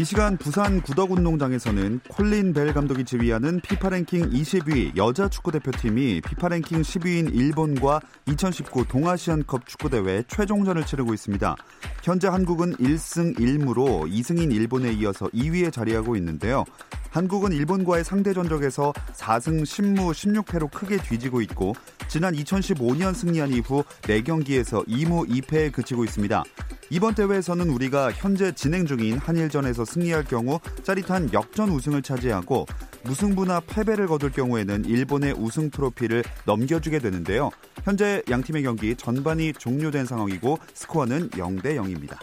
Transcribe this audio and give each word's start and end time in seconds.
이 0.00 0.04
시간 0.04 0.38
부산 0.38 0.80
구덕운동장에서는 0.80 2.00
콜린 2.08 2.54
벨 2.54 2.72
감독이 2.72 3.04
지휘하는 3.04 3.60
피파 3.60 3.90
랭킹 3.90 4.30
20위 4.30 4.96
여자 4.96 5.28
축구대표팀이 5.28 6.22
피파 6.22 6.48
랭킹 6.48 6.80
10위인 6.80 7.34
일본과 7.34 8.00
2019 8.24 8.86
동아시안컵 8.88 9.66
축구대회 9.66 10.22
최종전을 10.26 10.86
치르고 10.86 11.12
있습니다. 11.12 11.54
현재 12.02 12.28
한국은 12.28 12.76
1승 12.76 13.38
1무로 13.38 14.10
2승인 14.10 14.54
일본에 14.54 14.90
이어서 14.94 15.26
2위에 15.34 15.70
자리하고 15.70 16.16
있는데요. 16.16 16.64
한국은 17.10 17.52
일본과의 17.52 18.04
상대 18.04 18.32
전적에서 18.32 18.92
4승 19.14 19.62
10무 19.62 20.12
16패로 20.12 20.70
크게 20.70 20.98
뒤지고 20.98 21.40
있고 21.42 21.74
지난 22.08 22.34
2015년 22.34 23.14
승리한 23.14 23.50
이후 23.50 23.82
4경기에서 24.02 24.86
2무 24.86 25.28
2패에 25.28 25.72
그치고 25.72 26.04
있습니다. 26.04 26.44
이번 26.90 27.14
대회에서는 27.14 27.68
우리가 27.70 28.12
현재 28.12 28.52
진행 28.52 28.86
중인 28.86 29.18
한일전에서 29.18 29.84
승리할 29.84 30.24
경우 30.24 30.60
짜릿한 30.82 31.32
역전 31.32 31.70
우승을 31.70 32.02
차지하고 32.02 32.66
무승부나 33.04 33.60
패배를 33.60 34.06
거둘 34.06 34.30
경우에는 34.30 34.84
일본의 34.84 35.34
우승 35.34 35.70
트로피를 35.70 36.22
넘겨주게 36.46 36.98
되는데요. 36.98 37.50
현재 37.84 38.22
양 38.30 38.42
팀의 38.42 38.62
경기 38.62 38.94
전반이 38.94 39.52
종료된 39.54 40.04
상황이고 40.04 40.58
스코어는 40.74 41.30
0대 41.30 41.76
0입니다. 41.76 42.18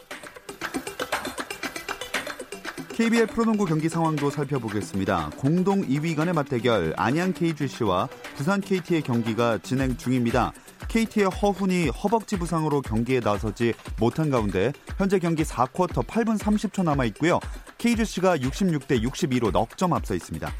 KBL 2.98 3.28
프로농구 3.28 3.66
경기 3.66 3.90
상황도 3.90 4.32
살펴보겠습니다. 4.32 5.30
공동 5.38 5.84
2위 5.84 6.16
간의 6.16 6.34
맞대결 6.34 6.96
안양 6.98 7.34
KGC와 7.34 8.10
부산 8.36 8.60
KT의 8.60 9.04
경기가 9.04 9.60
진행 9.60 9.96
중입니다. 9.96 10.52
KT의 10.88 11.28
허훈이 11.28 11.90
허벅지 11.90 12.40
부상으로 12.40 12.82
경기에 12.82 13.20
나서지 13.20 13.76
못한 14.00 14.32
가운데 14.32 14.74
현재 14.98 15.20
경기 15.20 15.44
4쿼터 15.44 16.08
8분 16.08 16.40
30초 16.40 16.84
남아 16.84 17.06
있고요. 17.06 17.40
KGC가 17.78 18.38
66대 18.38 19.04
62로 19.04 19.52
넉 19.52 19.78
점 19.78 19.94
앞서 19.94 20.16
있습니다. 20.16 20.52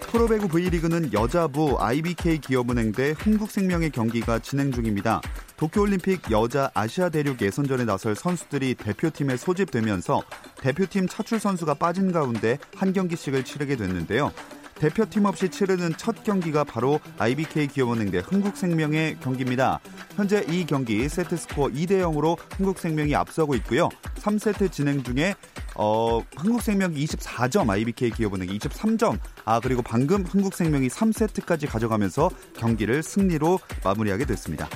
프로배구 0.00 0.48
V리그는 0.48 1.12
여자부 1.12 1.76
IBK 1.78 2.38
기업은행 2.38 2.92
대 2.92 3.10
흥국생명의 3.10 3.90
경기가 3.90 4.38
진행 4.38 4.72
중입니다. 4.72 5.20
도쿄올림픽 5.60 6.30
여자 6.30 6.70
아시아 6.72 7.10
대륙 7.10 7.42
예선전에 7.42 7.84
나설 7.84 8.14
선수들이 8.14 8.76
대표팀에 8.76 9.36
소집되면서 9.36 10.22
대표팀 10.58 11.06
차출 11.06 11.38
선수가 11.38 11.74
빠진 11.74 12.12
가운데 12.12 12.56
한 12.74 12.94
경기씩을 12.94 13.44
치르게 13.44 13.76
됐는데요. 13.76 14.32
대표팀 14.76 15.26
없이 15.26 15.50
치르는 15.50 15.92
첫 15.98 16.24
경기가 16.24 16.64
바로 16.64 16.98
IBK 17.18 17.66
기업은행 17.66 18.10
대 18.10 18.20
흥국생명의 18.20 19.18
경기입니다. 19.20 19.80
현재 20.16 20.42
이 20.48 20.64
경기 20.64 21.06
세트 21.06 21.36
스코어 21.36 21.68
2대 21.68 22.00
0으로 22.00 22.38
흥국생명이 22.56 23.14
앞서고 23.14 23.54
있고요. 23.56 23.90
3세트 24.14 24.72
진행 24.72 25.02
중에 25.02 25.34
어, 25.74 26.20
흥국생명이 26.38 27.04
24점, 27.04 27.68
IBK 27.68 28.12
기업은행이 28.12 28.58
23점. 28.58 29.18
아, 29.44 29.60
그리고 29.60 29.82
방금 29.82 30.24
흥국생명이 30.24 30.88
3세트까지 30.88 31.68
가져가면서 31.68 32.30
경기를 32.56 33.02
승리로 33.02 33.58
마무리하게 33.84 34.24
됐습니다. 34.24 34.66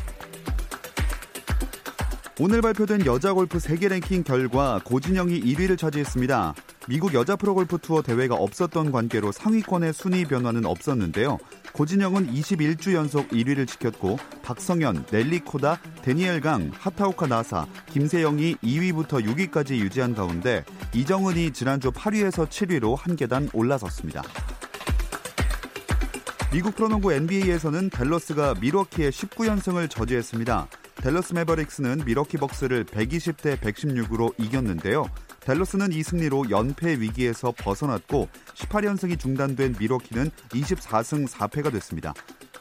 오늘 2.40 2.60
발표된 2.62 3.06
여자 3.06 3.32
골프 3.32 3.60
세계 3.60 3.86
랭킹 3.86 4.24
결과 4.24 4.80
고진영이 4.84 5.40
1위를 5.40 5.78
차지했습니다. 5.78 6.54
미국 6.88 7.14
여자 7.14 7.36
프로골프 7.36 7.78
투어 7.78 8.02
대회가 8.02 8.34
없었던 8.34 8.90
관계로 8.90 9.30
상위권의 9.30 9.92
순위 9.92 10.24
변화는 10.24 10.66
없었는데요. 10.66 11.38
고진영은 11.74 12.32
21주 12.32 12.94
연속 12.94 13.28
1위를 13.28 13.68
지켰고 13.68 14.18
박성현, 14.42 15.06
넬리 15.12 15.38
코다, 15.40 15.78
데니엘 16.02 16.40
강, 16.40 16.72
하타오카 16.74 17.28
나사, 17.28 17.68
김세영이 17.92 18.56
2위부터 18.56 19.24
6위까지 19.24 19.76
유지한 19.76 20.16
가운데 20.16 20.64
이정은이 20.92 21.52
지난주 21.52 21.92
8위에서 21.92 22.48
7위로 22.48 22.96
한 22.98 23.14
계단 23.14 23.48
올라섰습니다. 23.52 24.24
미국 26.52 26.74
프로농구 26.74 27.12
NBA에서는 27.12 27.90
댈러스가 27.90 28.54
밀워키의 28.60 29.12
19연승을 29.12 29.88
저지했습니다. 29.88 30.68
댈러스 31.04 31.34
매버릭스는 31.34 32.04
밀워키 32.06 32.38
벅스를 32.38 32.86
120대 32.86 33.58
116으로 33.58 34.32
이겼는데요. 34.38 35.04
댈러스는 35.40 35.92
이 35.92 36.02
승리로 36.02 36.48
연패 36.48 36.98
위기에서 36.98 37.52
벗어났고 37.52 38.30
18연승이 38.54 39.18
중단된 39.18 39.76
밀워키는 39.78 40.30
24승 40.48 41.28
4패가 41.28 41.70
됐습니다. 41.72 42.14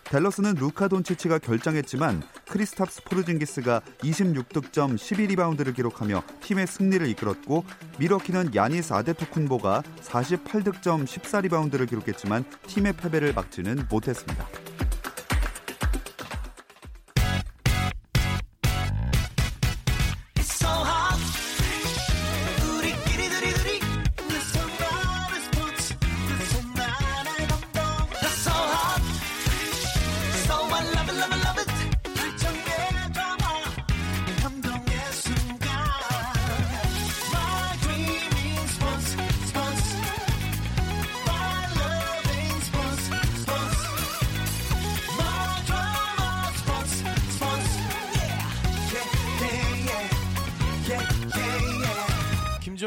댈러스는 0.03 0.55
루카 0.55 0.89
돈치치가 0.89 1.39
결장했지만 1.39 2.21
크리스탑스 2.49 3.05
포르징기스가 3.05 3.79
26득점 3.99 4.97
12리바운드를 4.97 5.73
기록하며 5.73 6.21
팀의 6.41 6.67
승리를 6.67 7.07
이끌었고 7.11 7.63
밀워키는 7.97 8.55
야니스 8.55 8.91
아데토쿤보가 8.91 9.83
48득점 10.01 11.05
14리바운드를 11.05 11.87
기록했지만 11.87 12.43
팀의 12.67 12.91
패배를 12.97 13.31
막지는 13.31 13.85
못했습니다. 13.89 14.45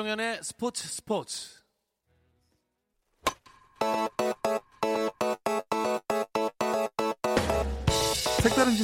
김종현의 0.06 0.39
스포츠 0.44 0.87
스포츠. 0.87 1.56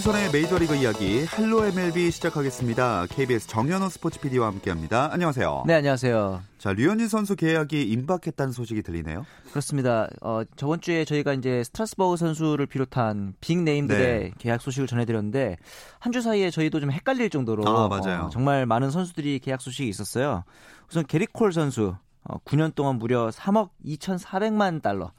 시선의 0.03 0.33
메이저리그 0.33 0.75
이야기 0.75 1.25
할로 1.27 1.65
MLB 1.65 2.11
시작하겠습니다. 2.11 3.07
KBS 3.09 3.47
정현호 3.47 3.89
스포츠 3.89 4.19
PD와 4.19 4.49
함께합니다. 4.49 5.11
안녕하세요. 5.13 5.63
네, 5.65 5.75
안녕하세요. 5.75 6.43
자, 6.59 6.73
류현진 6.73 7.07
선수 7.07 7.37
계약이 7.37 7.83
임박했다는 7.85 8.53
소식이 8.53 8.83
들리네요. 8.83 9.25
그렇습니다. 9.51 10.09
어, 10.21 10.43
저번 10.57 10.81
주에 10.81 11.05
저희가 11.05 11.35
이제 11.35 11.63
스트라스버그 11.63 12.17
선수를 12.17 12.67
비롯한 12.67 13.35
빅 13.41 13.59
네임들의 13.59 14.19
네. 14.25 14.33
계약 14.39 14.61
소식을 14.61 14.89
전해드렸는데 14.89 15.57
한 16.01 16.13
주 16.13 16.21
사이에 16.21 16.51
저희도 16.51 16.81
좀 16.81 16.91
헷갈릴 16.91 17.31
정도로 17.31 17.65
아, 17.69 17.87
맞아요. 17.87 18.23
어, 18.25 18.29
정말 18.31 18.67
많은 18.67 18.91
선수들이 18.91 19.39
계약 19.39 19.61
소식이 19.61 19.89
있었어요. 19.89 20.43
우선 20.91 21.07
게리콜 21.07 21.53
선수 21.53 21.95
어, 22.25 22.39
9년 22.45 22.75
동안 22.75 22.97
무려 22.97 23.29
3억 23.29 23.69
2,400만 23.87 24.83
달러, 24.83 25.13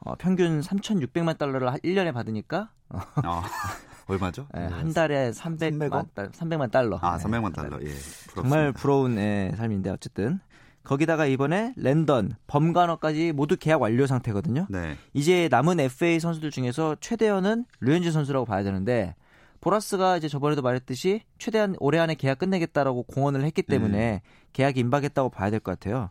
어, 0.00 0.16
평균 0.18 0.60
3,600만 0.60 1.38
달러를 1.38 1.70
1년에 1.82 2.12
받으니까 2.12 2.68
어, 2.90 3.00
얼마죠? 4.08 4.46
네, 4.54 4.64
한 4.66 4.92
달에 4.92 5.30
300만, 5.30 5.90
300만, 6.14 6.32
300만 6.32 6.70
달러. 6.70 6.98
아, 7.02 7.18
300만 7.18 7.54
달러. 7.54 7.76
예. 7.76 7.84
부럽습니다. 7.84 8.34
정말 8.34 8.72
부러운 8.72 9.18
예, 9.18 9.52
삶인데 9.56 9.90
어쨌든 9.90 10.40
거기다가 10.84 11.26
이번에 11.26 11.74
랜던, 11.76 12.32
범간어까지 12.46 13.32
모두 13.32 13.56
계약 13.58 13.82
완료 13.82 14.06
상태거든요. 14.06 14.66
네. 14.70 14.96
이제 15.12 15.48
남은 15.50 15.80
FA 15.80 16.18
선수들 16.18 16.50
중에서 16.50 16.96
최대현은 17.00 17.66
류현진 17.80 18.10
선수라고 18.12 18.46
봐야 18.46 18.62
되는데 18.62 19.14
보라스가 19.60 20.16
이제 20.16 20.28
저번에도 20.28 20.62
말했듯이 20.62 21.22
최대한 21.38 21.74
올해 21.80 21.98
안에 21.98 22.14
계약 22.14 22.38
끝내겠다라고 22.38 23.02
공언을 23.02 23.42
했기 23.44 23.62
때문에 23.62 24.22
음. 24.24 24.28
계약이 24.54 24.80
임박했다고 24.80 25.28
봐야 25.30 25.50
될 25.50 25.60
것 25.60 25.78
같아요. 25.78 26.08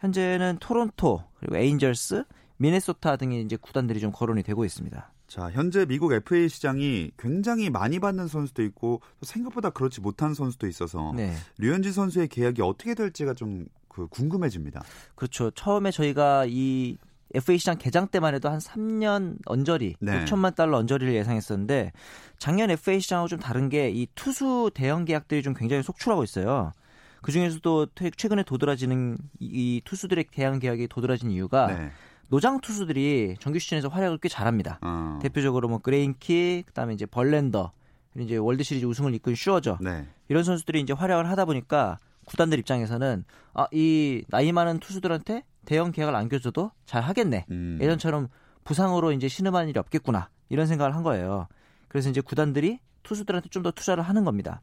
현재는 0.00 0.58
토론토 0.60 1.24
그리고 1.40 1.56
에인절스, 1.56 2.24
미네소타 2.58 3.16
등의 3.16 3.42
이제 3.42 3.56
구단들이 3.56 4.00
좀 4.00 4.12
거론이 4.12 4.42
되고 4.42 4.64
있습니다. 4.64 5.12
자, 5.30 5.50
현재 5.50 5.86
미국 5.86 6.12
FA 6.12 6.48
시장이 6.48 7.12
굉장히 7.18 7.70
많이 7.70 8.00
받는 8.00 8.28
선수도 8.28 8.62
있고 8.64 9.00
생각보다 9.22 9.70
그렇지 9.70 10.02
못한 10.02 10.34
선수도 10.34 10.66
있어서 10.66 11.12
네. 11.16 11.34
류현진 11.56 11.92
선수의 11.92 12.28
계약이 12.28 12.60
어떻게 12.60 12.94
될지가 12.94 13.32
좀 13.32 13.66
그 13.90 14.06
궁금해집니다. 14.06 14.82
그렇죠. 15.14 15.50
처음에 15.50 15.90
저희가 15.90 16.46
이 16.48 16.96
FA 17.34 17.58
시장 17.58 17.76
개장 17.76 18.08
때만 18.08 18.34
해도 18.34 18.48
한 18.48 18.58
3년 18.58 19.36
언저리, 19.44 19.96
네. 20.00 20.24
6천만 20.24 20.54
달러 20.54 20.78
언저리를 20.78 21.12
예상했었는데 21.12 21.92
작년 22.38 22.70
FA 22.70 23.00
시장하고 23.00 23.28
좀 23.28 23.38
다른 23.38 23.68
게 23.68 23.90
이 23.90 24.06
투수 24.14 24.70
대형 24.74 25.04
계약들이 25.04 25.42
좀 25.42 25.54
굉장히 25.54 25.82
속출하고 25.82 26.24
있어요. 26.24 26.72
그 27.20 27.32
중에서도 27.32 27.88
최근에 28.16 28.44
도드라지는 28.44 29.18
이 29.40 29.82
투수들의 29.84 30.26
대형 30.32 30.58
계약이 30.58 30.88
도드라진 30.88 31.30
이유가 31.30 31.66
네. 31.66 31.90
노장 32.30 32.60
투수들이 32.60 33.36
정규 33.40 33.58
시즌에서 33.58 33.88
활약을 33.88 34.18
꽤 34.18 34.28
잘합니다. 34.28 34.78
어. 34.82 35.18
대표적으로 35.20 35.68
뭐 35.68 35.78
그레인키, 35.78 36.62
그다음에 36.66 36.94
이제 36.94 37.04
벌랜더, 37.04 37.72
그리고 38.12 38.26
이제 38.26 38.36
월드 38.36 38.62
시리즈 38.62 38.86
우승을 38.86 39.14
이끈 39.14 39.34
슈어저 39.34 39.78
네. 39.80 40.06
이런 40.28 40.44
선수들이 40.44 40.80
이제 40.80 40.92
활약을 40.92 41.28
하다 41.28 41.44
보니까 41.44 41.98
구단들 42.26 42.58
입장에서는 42.60 43.24
아, 43.54 43.66
이 43.72 44.22
나이 44.28 44.52
많은 44.52 44.78
투수들한테 44.78 45.42
대형 45.64 45.90
계약을 45.90 46.14
안겨줘도 46.14 46.70
잘 46.86 47.02
하겠네. 47.02 47.46
음. 47.50 47.78
예전처럼 47.80 48.28
부상으로 48.64 49.12
이제 49.12 49.26
신음할 49.28 49.68
일이 49.68 49.78
없겠구나. 49.78 50.28
이런 50.48 50.66
생각을 50.66 50.94
한 50.94 51.02
거예요. 51.02 51.48
그래서 51.88 52.10
이제 52.10 52.20
구단들이 52.20 52.78
투수들한테 53.02 53.48
좀 53.48 53.62
더 53.64 53.70
투자를 53.72 54.02
하는 54.04 54.24
겁니다. 54.24 54.62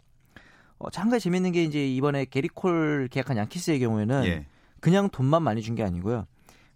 어, 0.79 0.87
한 0.95 1.09
가지 1.09 1.23
재밌는 1.25 1.51
게 1.51 1.63
이제 1.63 1.85
이번에 1.85 2.25
게리콜 2.25 3.09
계약한 3.11 3.35
양키스의 3.37 3.79
경우에는 3.79 4.25
예. 4.25 4.45
그냥 4.79 5.09
돈만 5.09 5.41
많이 5.43 5.61
준 5.61 5.75
게 5.75 5.83
아니고요. 5.83 6.25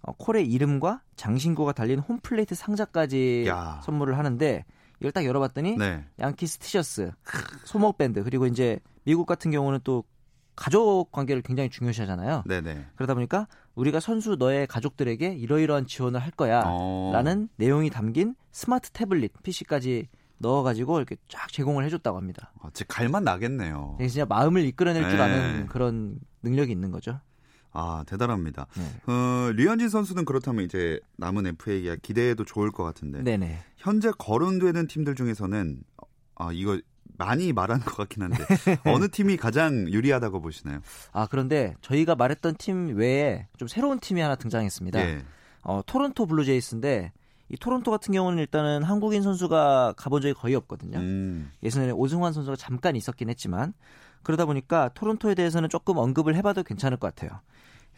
어, 0.01 0.13
콜의 0.13 0.51
이름과 0.51 1.01
장신구가 1.15 1.73
달린 1.73 1.99
홈플레이트 1.99 2.55
상자까지 2.55 3.45
야. 3.47 3.81
선물을 3.83 4.17
하는데 4.17 4.65
이걸 4.99 5.11
딱 5.11 5.25
열어봤더니 5.25 5.77
네. 5.77 6.05
양키스 6.19 6.59
티셔츠, 6.59 7.11
소목 7.65 7.97
밴드 7.97 8.23
그리고 8.23 8.45
이제 8.45 8.79
미국 9.03 9.25
같은 9.25 9.51
경우는 9.51 9.79
또 9.83 10.03
가족 10.55 11.11
관계를 11.11 11.41
굉장히 11.41 11.69
중요시하잖아요. 11.69 12.43
네네. 12.45 12.87
그러다 12.95 13.13
보니까 13.15 13.47
우리가 13.73 13.99
선수 13.99 14.35
너의 14.35 14.67
가족들에게 14.67 15.33
이러이러한 15.33 15.87
지원을 15.87 16.19
할 16.19 16.31
거야라는 16.31 17.43
어. 17.43 17.53
내용이 17.55 17.89
담긴 17.89 18.35
스마트 18.51 18.91
태블릿 18.91 19.41
PC까지 19.41 20.07
넣어가지고 20.37 20.97
이렇게 20.97 21.15
쫙 21.27 21.51
제공을 21.51 21.85
해줬다고 21.85 22.17
합니다. 22.17 22.51
아, 22.61 22.69
진짜 22.73 22.93
갈만 22.93 23.23
나겠네요. 23.23 23.97
진짜 23.99 24.25
마음을 24.25 24.65
이끌어낼 24.65 25.07
줄 25.09 25.17
네. 25.17 25.23
아는 25.23 25.67
그런 25.67 26.19
능력이 26.43 26.71
있는 26.71 26.91
거죠. 26.91 27.19
아 27.73 28.03
대단합니다. 28.05 28.67
네. 28.75 29.13
어, 29.13 29.51
류현진 29.53 29.89
선수는 29.89 30.25
그렇다면 30.25 30.65
이제 30.65 30.99
남은 31.17 31.47
FA 31.47 31.83
계약 31.83 32.01
기대해도 32.01 32.43
좋을 32.43 32.71
것 32.71 32.83
같은데 32.83 33.23
네네. 33.23 33.59
현재 33.77 34.11
거론되는 34.17 34.87
팀들 34.87 35.15
중에서는 35.15 35.83
아 36.35 36.51
이거 36.51 36.79
많이 37.17 37.53
말하는 37.53 37.85
것 37.85 37.95
같긴 37.97 38.23
한데 38.23 38.37
어느 38.85 39.07
팀이 39.07 39.37
가장 39.37 39.87
유리하다고 39.87 40.41
보시나요? 40.41 40.79
아 41.11 41.27
그런데 41.29 41.75
저희가 41.81 42.15
말했던 42.15 42.55
팀 42.57 42.95
외에 42.97 43.47
좀 43.57 43.67
새로운 43.67 43.99
팀이 43.99 44.21
하나 44.21 44.35
등장했습니다. 44.35 44.99
예. 44.99 45.23
어, 45.63 45.81
토론토 45.85 46.25
블루제이스인데 46.25 47.11
이 47.49 47.57
토론토 47.57 47.91
같은 47.91 48.13
경우는 48.13 48.39
일단은 48.39 48.83
한국인 48.83 49.21
선수가 49.21 49.95
가본 49.97 50.21
적이 50.21 50.33
거의 50.33 50.55
없거든요. 50.55 50.99
음, 50.99 51.51
예전에 51.61 51.91
오승환 51.91 52.33
선수가 52.33 52.55
잠깐 52.55 52.95
있었긴 52.95 53.29
했지만 53.29 53.73
그러다 54.23 54.45
보니까 54.45 54.89
토론토에 54.93 55.35
대해서는 55.35 55.69
조금 55.69 55.97
언급을 55.97 56.35
해봐도 56.35 56.63
괜찮을 56.63 56.97
것 56.97 57.13
같아요. 57.13 57.39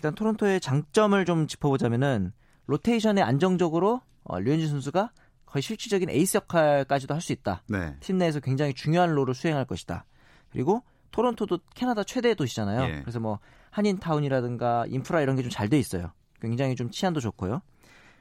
일단 0.03 0.15
토론토의 0.15 0.59
장점을 0.59 1.23
좀 1.23 1.47
짚어보자면은 1.47 2.33
로테이션에 2.65 3.21
안정적으로 3.21 4.01
어, 4.25 4.37
류현진 4.37 4.67
선수가 4.67 5.11
거의 5.45 5.61
실질적인 5.63 6.09
에이스 6.09 6.35
역할까지도 6.37 7.13
할 7.13 7.21
수 7.21 7.31
있다. 7.31 7.63
네. 7.69 7.95
팀 8.01 8.17
내에서 8.17 8.41
굉장히 8.41 8.73
중요한 8.73 9.11
role을 9.11 9.33
수행할 9.33 9.63
것이다. 9.63 10.03
그리고 10.51 10.83
토론토도 11.11 11.59
캐나다 11.73 12.03
최대 12.03 12.33
도시잖아요. 12.33 12.83
예. 12.83 12.99
그래서 12.99 13.21
뭐 13.21 13.39
한인타운이라든가 13.71 14.87
인프라 14.89 15.21
이런 15.21 15.37
게 15.37 15.41
좀 15.41 15.49
잘 15.49 15.69
돼 15.69 15.79
있어요. 15.79 16.11
굉장히 16.41 16.75
좀 16.75 16.91
치안도 16.91 17.21
좋고요. 17.21 17.61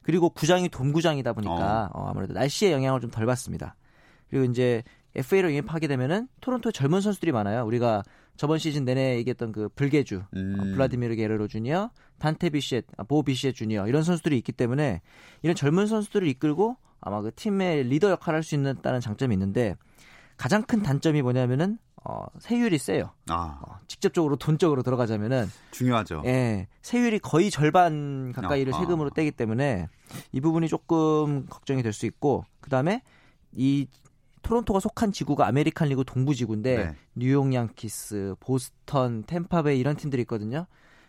그리고 0.05 0.31
구장이 0.31 0.69
돔구장이다 0.69 1.33
보니까 1.33 1.91
어, 1.95 2.07
아무래도 2.09 2.33
날씨의 2.35 2.71
영향을 2.71 3.01
좀 3.01 3.11
덜 3.11 3.27
받습니다. 3.27 3.75
그리고 4.31 4.45
이제 4.45 4.85
FA로 5.15 5.49
영입하게 5.49 5.89
되면은 5.89 6.29
토론토에 6.41 6.73
젊은 6.73 7.01
선수들이 7.01 7.33
많아요. 7.33 7.65
우리가 7.67 8.03
저번 8.37 8.59
시즌 8.59 8.85
내내 8.85 9.17
얘기했던 9.19 9.53
그 9.53 9.69
불개주, 9.71 10.23
음. 10.37 10.57
어, 10.59 10.63
블라디미르 10.63 11.17
게레로 11.17 11.49
주니어, 11.49 11.91
단테 12.19 12.49
비시엣, 12.51 12.87
아, 12.97 13.03
보 13.05 13.23
비시엣 13.23 13.55
주니어 13.55 13.87
이런 13.89 14.03
선수들이 14.03 14.37
있기 14.39 14.53
때문에 14.53 15.03
이런 15.43 15.55
젊은 15.55 15.87
선수들을 15.87 16.27
이끌고 16.29 16.77
아마 17.01 17.21
그 17.21 17.31
팀의 17.35 17.85
리더 17.85 18.11
역할을 18.11 18.39
할 18.39 18.43
수 18.43 18.55
있다는 18.55 19.01
장점이 19.01 19.35
있는데 19.35 19.77
가장 20.37 20.63
큰 20.63 20.83
단점이 20.83 21.21
뭐냐면은 21.23 21.79
어, 22.05 22.25
세율이 22.41 22.79
세요. 22.79 23.11
아 23.29 23.61
어, 23.63 23.79
직접적으로 23.87 24.37
돈적으로 24.37 24.83
들어가자면은 24.83 25.47
중요하죠. 25.73 26.23
예, 26.25 26.67
세율이 26.81 27.19
거의 27.21 27.51
절반 27.51 28.33
가까이를 28.33 28.73
아, 28.73 28.77
아. 28.77 28.81
세금으로 28.81 29.11
떼기 29.11 29.31
때문에 29.33 29.89
이 30.33 30.41
부분이 30.41 30.69
조금 30.69 31.47
걱정이 31.47 31.83
될 31.83 31.93
수 31.93 32.07
있고 32.07 32.45
그 32.61 32.71
다음에 32.71 33.03
이 33.53 33.87
토론토가 34.43 34.81
속한 34.81 35.13
지구가 35.13 35.47
아메리칸 35.47 35.89
리그 35.89 36.05
동부 36.05 36.35
지구인데 36.35 36.77
네. 36.77 36.95
뉴욕 37.15 37.53
양키스, 37.53 38.35
보스턴, 38.41 39.23
탬파베이 39.25 39.79
이런 39.79 39.97
팀들이 39.97 40.23
있거든요. 40.23 40.67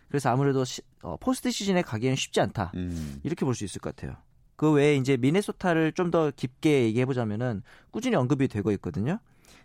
그래서 0.08 0.30
아무래도 0.30 0.64
시, 0.64 0.82
어, 1.02 1.16
포스트 1.18 1.50
시즌에 1.50 1.82
가기에는 1.82 2.16
쉽지 2.16 2.40
않다. 2.40 2.70
음, 2.74 3.20
이렇게 3.24 3.44
볼 3.44 3.54
수 3.54 3.64
있을 3.64 3.80
것 3.80 3.94
같아요. 3.96 4.16
그 4.56 4.70
외에 4.70 4.94
이제 4.96 5.16
미네소타를 5.16 5.92
좀 5.92 6.10
더 6.10 6.30
깊게 6.30 6.84
얘기해 6.84 7.06
보자면은 7.06 7.62
꾸준히 7.90 8.14
언급이 8.16 8.46
되고 8.48 8.70
있거든요. 8.72 9.18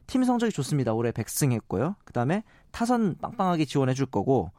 팀 0.07 0.23
성적이 0.23 0.51
좋습니다. 0.51 0.93
올해 0.93 1.11
100승 1.11 1.51
했고요. 1.51 1.95
그다음에 2.05 2.43
타선 2.71 3.15
빵빵하게 3.21 3.65
지원해 3.65 3.93
줄 3.93 4.07
거고 4.07 4.51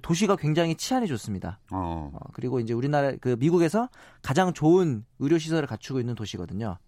도시가 0.00 0.36
굉장히 0.36 0.76
치안이 0.76 1.08
좋습니다. 1.08 1.58
어, 1.72 2.10
어, 2.14 2.20
그리고 2.32 2.60
이제 2.60 2.72
우리나라 2.72 3.12
그 3.20 3.34
미국에서 3.40 3.88
가장 4.22 4.52
좋은 4.52 5.04
의료 5.18 5.36
시설을 5.38 5.66
갖추고 5.66 5.98
있는 5.98 6.14
도시거든요. 6.14 6.78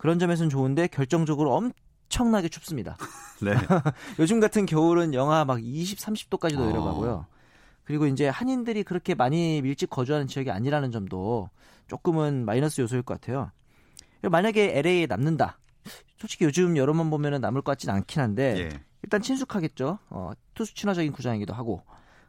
그런 0.00 0.18
점에서는 0.18 0.48
좋은데 0.48 0.86
결정적으로 0.86 1.54
엄청나게 1.54 2.48
춥습니다. 2.48 2.96
네. 3.44 3.52
요즘 4.18 4.40
같은 4.40 4.64
겨울은 4.64 5.12
영하 5.12 5.44
막 5.44 5.62
20, 5.62 5.98
30도까지도 5.98 6.60
어. 6.60 6.66
내려가고요. 6.66 7.26
그리고 7.84 8.06
이제 8.06 8.26
한인들이 8.26 8.82
그렇게 8.82 9.14
많이 9.14 9.60
밀집 9.60 9.90
거주하는 9.90 10.26
지역이 10.26 10.50
아니라는 10.50 10.90
점도 10.90 11.50
조금은 11.86 12.46
마이너스 12.46 12.80
요소일 12.80 13.02
것 13.02 13.20
같아요. 13.20 13.50
만약에 14.22 14.78
LA에 14.78 15.04
남는다. 15.04 15.58
솔직히 16.16 16.46
요즘 16.46 16.78
여름만 16.78 17.10
보면은 17.10 17.42
남을 17.42 17.60
것 17.60 17.72
같진 17.72 17.90
않긴 17.90 18.22
한데 18.22 18.58
예. 18.58 18.80
일단 19.02 19.20
친숙하겠죠. 19.20 19.98
어, 20.08 20.30
투수 20.54 20.74
친화적인 20.74 21.12
구장이기도 21.12 21.52
하고. 21.52 21.82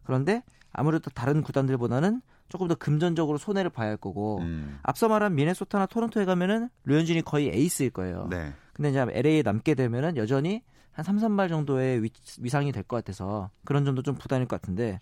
그런데 0.04 0.44
아무래도 0.74 1.10
다른 1.10 1.42
구단들보다는 1.42 2.22
조금 2.52 2.68
더 2.68 2.76
금전적으로 2.76 3.38
손해를 3.40 3.70
봐야 3.72 3.90
할 3.90 3.98
거고 3.98 4.40
음, 4.42 4.78
앞서 4.84 5.08
말한 5.08 5.34
미네소타나 5.36 5.88
토론토에 5.88 6.26
가면은 6.26 6.70
류현진이 6.86 7.24
거의 7.24 7.48
에이스일 7.48 7.90
거예요. 7.92 8.28
네. 8.30 8.54
근데 8.74 8.90
이제 8.90 9.00
LA에 9.00 9.42
남게 9.42 9.74
되면은 9.74 10.18
여전히 10.18 10.62
한 10.92 11.04
3, 11.06 11.18
3발 11.18 11.48
정도의 11.50 12.04
위, 12.04 12.10
위상이 12.40 12.72
될 12.72 12.84
것 12.84 12.98
같아서 12.98 13.50
그런 13.64 13.86
점도 13.86 14.02
좀 14.04 14.16
부담일 14.16 14.48
것 14.48 14.60
같은데 14.62 15.00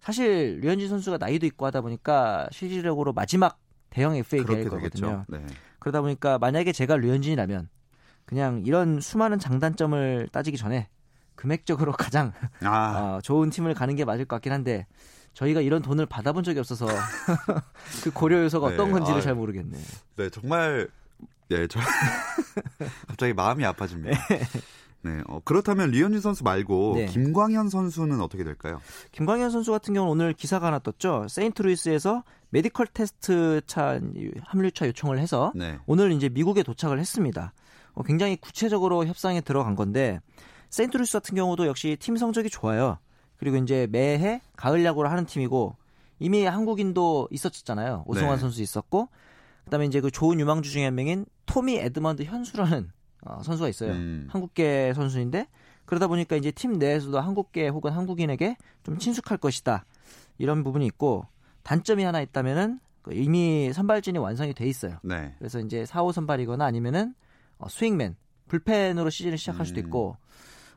사실 0.00 0.60
류현진 0.62 0.88
선수가 0.88 1.18
나이도 1.18 1.44
있고 1.46 1.66
하다 1.66 1.80
보니까 1.80 2.48
실질적으로 2.52 3.12
마지막 3.12 3.58
대형 3.90 4.14
FA 4.16 4.44
계일 4.44 4.68
거거든요. 4.68 5.24
네. 5.28 5.44
그러다 5.80 6.00
보니까 6.02 6.38
만약에 6.38 6.72
제가 6.72 6.96
류현진이라면 6.96 7.68
그냥 8.24 8.62
이런 8.64 9.00
수많은 9.00 9.38
장단점을 9.38 10.28
따지기 10.30 10.56
전에 10.56 10.88
금액적으로 11.34 11.92
가장 11.98 12.32
아, 12.62 13.16
어, 13.16 13.20
좋은 13.22 13.50
팀을 13.50 13.74
가는 13.74 13.94
게 13.96 14.04
맞을 14.04 14.24
것 14.24 14.36
같긴 14.36 14.52
한데 14.52 14.86
저희가 15.34 15.60
이런 15.60 15.82
돈을 15.82 16.06
받아본 16.06 16.44
적이 16.44 16.60
없어서 16.60 16.86
그 18.02 18.10
고려 18.10 18.42
요소가 18.42 18.68
네, 18.68 18.74
어떤 18.74 18.90
건지를 18.90 19.16
아유. 19.16 19.22
잘 19.22 19.34
모르겠네. 19.34 19.78
네 20.16 20.30
정말 20.30 20.88
네, 21.48 21.66
저 21.66 21.80
갑자기 23.08 23.32
마음이 23.32 23.64
아파집니다. 23.64 24.18
네, 25.02 25.20
어, 25.28 25.40
그렇다면 25.44 25.90
류현진 25.90 26.20
선수 26.20 26.42
말고 26.44 26.94
네. 26.96 27.06
김광현 27.06 27.68
선수는 27.68 28.20
어떻게 28.20 28.42
될까요? 28.44 28.80
김광현 29.12 29.50
선수 29.50 29.70
같은 29.70 29.94
경우는 29.94 30.10
오늘 30.10 30.32
기사가 30.32 30.66
하나 30.66 30.78
떴죠. 30.80 31.26
세인트루이스에서 31.28 32.24
메디컬 32.50 32.88
테스트 32.92 33.60
차 33.66 34.00
합류차 34.44 34.86
요청을 34.88 35.18
해서 35.18 35.52
네. 35.54 35.78
오늘 35.86 36.12
이제 36.12 36.28
미국에 36.28 36.62
도착을 36.62 36.98
했습니다. 36.98 37.52
어, 37.94 38.02
굉장히 38.02 38.36
구체적으로 38.36 39.06
협상에 39.06 39.40
들어간 39.40 39.76
건데 39.76 40.20
세인트루이스 40.70 41.12
같은 41.14 41.34
경우도 41.36 41.66
역시 41.66 41.96
팀 42.00 42.16
성적이 42.16 42.50
좋아요. 42.50 42.98
그리고 43.38 43.56
이제 43.56 43.86
매해 43.90 44.40
가을 44.56 44.84
야구를 44.84 45.10
하는 45.10 45.24
팀이고 45.24 45.76
이미 46.18 46.44
한국인도 46.44 47.28
있었잖아요. 47.30 48.04
오승환 48.06 48.34
네. 48.34 48.40
선수 48.40 48.62
있었고 48.62 49.08
그다음에 49.64 49.86
이제 49.86 50.00
그 50.00 50.10
좋은 50.10 50.40
유망주 50.40 50.70
중에 50.70 50.84
한 50.84 50.94
명인 50.94 51.26
토미 51.46 51.76
에드먼 51.76 52.24
현수라는 52.24 52.90
어, 53.24 53.42
선수가 53.42 53.68
있어요. 53.68 53.92
음. 53.92 54.26
한국계 54.30 54.92
선수인데 54.94 55.46
그러다 55.84 56.06
보니까 56.06 56.36
이제 56.36 56.50
팀 56.50 56.74
내에서도 56.74 57.18
한국계 57.18 57.68
혹은 57.68 57.92
한국인에게 57.92 58.56
좀 58.82 58.98
친숙할 58.98 59.38
것이다 59.38 59.84
이런 60.38 60.64
부분이 60.64 60.84
있고 60.86 61.26
단점이 61.62 62.02
하나 62.02 62.20
있다면은 62.20 62.80
그 63.02 63.14
이미 63.14 63.72
선발진이 63.72 64.18
완성이 64.18 64.54
돼 64.54 64.66
있어요. 64.66 64.98
네. 65.02 65.34
그래서 65.38 65.60
이제 65.60 65.84
4호 65.84 66.12
선발이거나 66.12 66.64
아니면은 66.64 67.14
어, 67.58 67.68
스윙맨, 67.68 68.16
불펜으로 68.48 69.10
시즌을 69.10 69.38
시작할 69.38 69.66
수도 69.66 69.80
음. 69.80 69.86
있고 69.86 70.16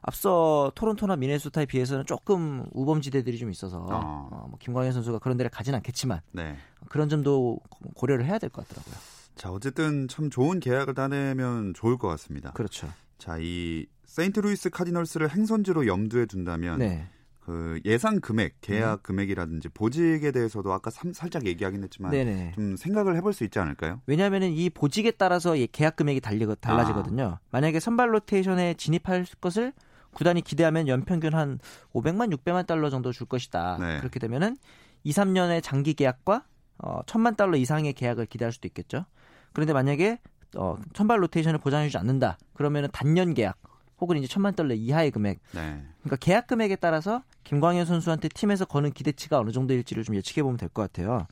앞서 0.01 0.71
토론토나 0.75 1.15
미네소타에 1.15 1.65
비해서는 1.67 2.05
조금 2.05 2.65
우범지대들이 2.71 3.37
좀 3.37 3.51
있어서 3.51 3.85
아. 3.89 4.27
어, 4.31 4.45
뭐 4.49 4.57
김광현 4.59 4.91
선수가 4.93 5.19
그런 5.19 5.37
데를 5.37 5.49
가진 5.51 5.75
않겠지만 5.75 6.21
네. 6.33 6.55
그런 6.89 7.07
점도 7.09 7.59
고려를 7.95 8.25
해야 8.25 8.39
될 8.39 8.49
것 8.49 8.67
같더라고요. 8.67 8.95
자, 9.35 9.51
어쨌든 9.51 10.07
참 10.07 10.29
좋은 10.29 10.59
계약을 10.59 10.93
따내면 10.93 11.73
좋을 11.73 11.97
것 11.97 12.07
같습니다. 12.09 12.51
그렇죠. 12.51 12.89
자, 13.17 13.37
이 13.39 13.85
세인트루이스 14.05 14.71
카디널스를 14.71 15.29
행선지로 15.29 15.87
염두에 15.87 16.25
둔다면 16.25 16.79
네. 16.79 17.07
그 17.39 17.79
예상 17.85 18.19
금액, 18.19 18.61
계약 18.61 19.01
금액이라든지 19.03 19.69
보직에 19.69 20.31
대해서도 20.31 20.71
아까 20.73 20.91
삼- 20.91 21.11
살짝 21.13 21.47
얘기하긴 21.47 21.83
했지만 21.83 22.11
네네. 22.11 22.51
좀 22.55 22.75
생각을 22.77 23.15
해볼 23.17 23.33
수 23.33 23.43
있지 23.43 23.57
않을까요? 23.57 24.01
왜냐하면 24.05 24.43
이 24.43 24.69
보직에 24.69 25.11
따라서 25.11 25.55
이 25.55 25.67
계약 25.67 25.95
금액이 25.95 26.21
달리, 26.21 26.45
달라지거든요. 26.59 27.39
만약에 27.51 27.79
선발 27.79 28.13
로테이션에 28.13 28.75
진입할 28.75 29.25
것을 29.39 29.73
구단이 30.13 30.41
기대하면 30.41 30.87
연평균 30.87 31.33
한 31.33 31.59
500만, 31.93 32.33
600만 32.35 32.67
달러 32.67 32.89
정도 32.89 33.11
줄 33.11 33.27
것이다. 33.27 33.77
네. 33.79 33.97
그렇게 33.99 34.19
되면은 34.19 34.57
2, 35.03 35.11
3년의 35.11 35.63
장기 35.63 35.93
계약과 35.93 36.43
어, 36.79 37.01
1000만 37.05 37.37
달러 37.37 37.57
이상의 37.57 37.93
계약을 37.93 38.25
기대할 38.25 38.51
수도 38.51 38.67
있겠죠. 38.67 39.05
그런데 39.53 39.73
만약에 39.73 40.19
어, 40.57 40.77
선발 40.93 41.21
로테이션을 41.23 41.59
보장해주지 41.59 41.97
않는다. 41.97 42.37
그러면은 42.53 42.89
단년 42.91 43.33
계약 43.33 43.57
혹은 43.99 44.17
이제 44.17 44.27
1000만 44.27 44.55
달러 44.55 44.73
이하의 44.73 45.11
금액. 45.11 45.39
네. 45.53 45.83
그러니까 46.01 46.15
계약 46.17 46.47
금액에 46.47 46.75
따라서 46.77 47.23
김광현 47.43 47.85
선수한테 47.85 48.29
팀에서 48.29 48.65
거는 48.65 48.91
기대치가 48.91 49.39
어느 49.39 49.51
정도일지를 49.51 50.03
좀 50.03 50.15
예측해 50.15 50.41
보면 50.43 50.57
될 50.57 50.69
것 50.69 50.81
같아요. 50.81 51.27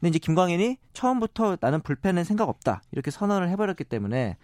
근데 0.00 0.10
이제 0.10 0.18
김광현이 0.18 0.78
처음부터 0.94 1.58
나는 1.60 1.80
불펜은 1.80 2.24
생각 2.24 2.48
없다 2.48 2.82
이렇게 2.92 3.10
선언을 3.10 3.48
해버렸기 3.50 3.84
때문에 3.84 4.36